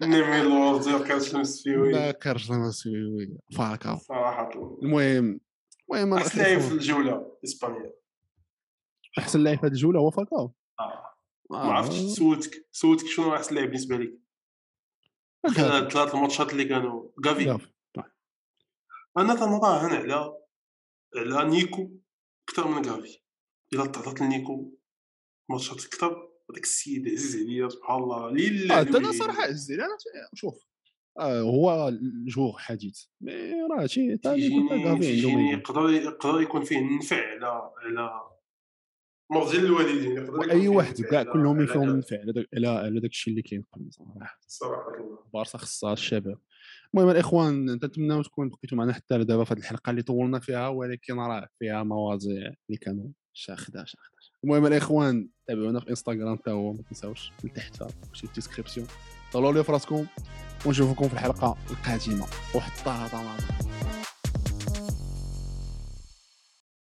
النمير 0.01 0.41
الوزير 0.47 1.07
كاش 1.07 1.35
المسفيوي 1.35 1.91
باقر 1.93 2.37
سيوي 2.71 3.37
فاكا 3.57 3.95
صراحة. 3.95 4.49
المهم 4.83 5.39
المهم 5.91 6.13
أحسن 6.13 6.39
لاعب 6.41 6.59
في 6.59 6.73
الجولة 6.73 7.37
اسبانيا 7.43 7.93
أحسن 9.19 9.39
لاعب 9.39 9.57
في 9.59 9.65
هذه 9.65 9.71
الجولة 9.71 9.99
هو 9.99 10.09
فاكاو 10.11 10.39
آه. 10.39 10.53
ما 11.49 11.57
عرفتش 11.57 11.95
سولتك 11.95 12.67
سولتك 12.71 13.05
شنو 13.05 13.35
احسن 13.35 13.55
لاعب 13.55 13.67
بالنسبة 13.67 13.97
لك. 13.97 14.19
ثلاث 15.91 16.15
الماتشات 16.15 16.51
اللي 16.51 16.65
كانوا 16.65 17.09
غافي. 17.25 17.57
أنا 19.17 19.35
تنراهن 19.35 19.95
على 19.95 20.33
على 21.15 21.49
نيكو 21.49 21.91
أكثر 22.49 22.67
من 22.67 22.85
غافي. 22.85 23.23
إلا 23.73 23.85
تعطات 23.85 24.21
لنيكو 24.21 24.73
ماتشات 25.49 25.85
أكثر 25.85 26.29
هذاك 26.51 26.63
السيد 26.63 27.07
عزيز 27.07 27.35
عليا 27.35 27.69
سبحان 27.69 28.03
الله 28.03 28.31
ليلا 28.31 28.79
آه 28.79 28.81
أنا 28.81 29.11
صراحة 29.11 29.43
عزيز 29.43 29.79
أنا 29.79 29.97
شوف 30.33 30.65
آه 31.19 31.41
هو 31.41 31.87
الجوغ 31.87 32.57
حديث 32.57 33.05
مي 33.21 33.53
راه 33.71 33.85
شي 33.85 34.11
عنده 34.11 34.35
يقدر 34.35 35.89
يقدر 35.89 36.41
يكون 36.41 36.63
فيه 36.63 36.77
النفع 36.77 37.15
على 37.15 37.71
على 37.77 38.32
مرضي 39.33 39.57
الوالدين 39.57 40.11
يقدر 40.11 40.51
أي 40.51 40.67
واحد 40.67 41.01
كاع 41.01 41.23
كلهم 41.23 41.59
هذا. 41.61 41.83
النفع 41.83 42.19
على 42.19 42.31
داك 42.31 42.47
على 42.53 42.99
داك 42.99 43.11
الشيء 43.11 43.31
اللي 43.31 43.41
كاين 43.41 43.65
صراحة. 43.89 44.39
صراحة 44.47 44.91
البارصا 45.33 45.57
خصها 45.57 45.93
الشباب. 45.93 46.37
المهم 46.93 47.09
الإخوان 47.09 47.65
نتمنى 47.71 48.23
تكون 48.23 48.49
بقيتوا 48.49 48.77
معنا 48.77 48.93
حتى 48.93 49.17
لدابا 49.17 49.43
في 49.43 49.53
هذه 49.53 49.59
الحلقة 49.59 49.89
اللي 49.89 50.01
طولنا 50.01 50.39
فيها 50.39 50.67
ولكن 50.67 51.19
راه 51.19 51.47
فيها 51.59 51.83
مواضيع 51.83 52.53
اللي 52.67 52.77
كانوا 52.81 53.07
شاخدة 53.33 53.85
شاخدة. 53.85 54.13
المهم 54.43 54.65
الإخوان 54.65 55.29
تابعونا 55.47 55.79
في 55.79 55.89
انستغرام 55.89 56.37
تا 56.37 56.51
هو 56.51 56.73
ما 56.73 56.81
تنساوش 56.89 57.31
لتحت 57.43 57.83
شي 58.13 58.27
description 58.35 58.87
طلعوا 59.33 59.53
لي 59.53 59.63
في 59.63 59.71
راسكم 59.71 60.05
ونشوفكم 60.65 61.07
في 61.07 61.13
الحلقة 61.13 61.57
القادمة. 61.71 62.25
وحتى 62.55 62.83
طماطم 63.11 64.02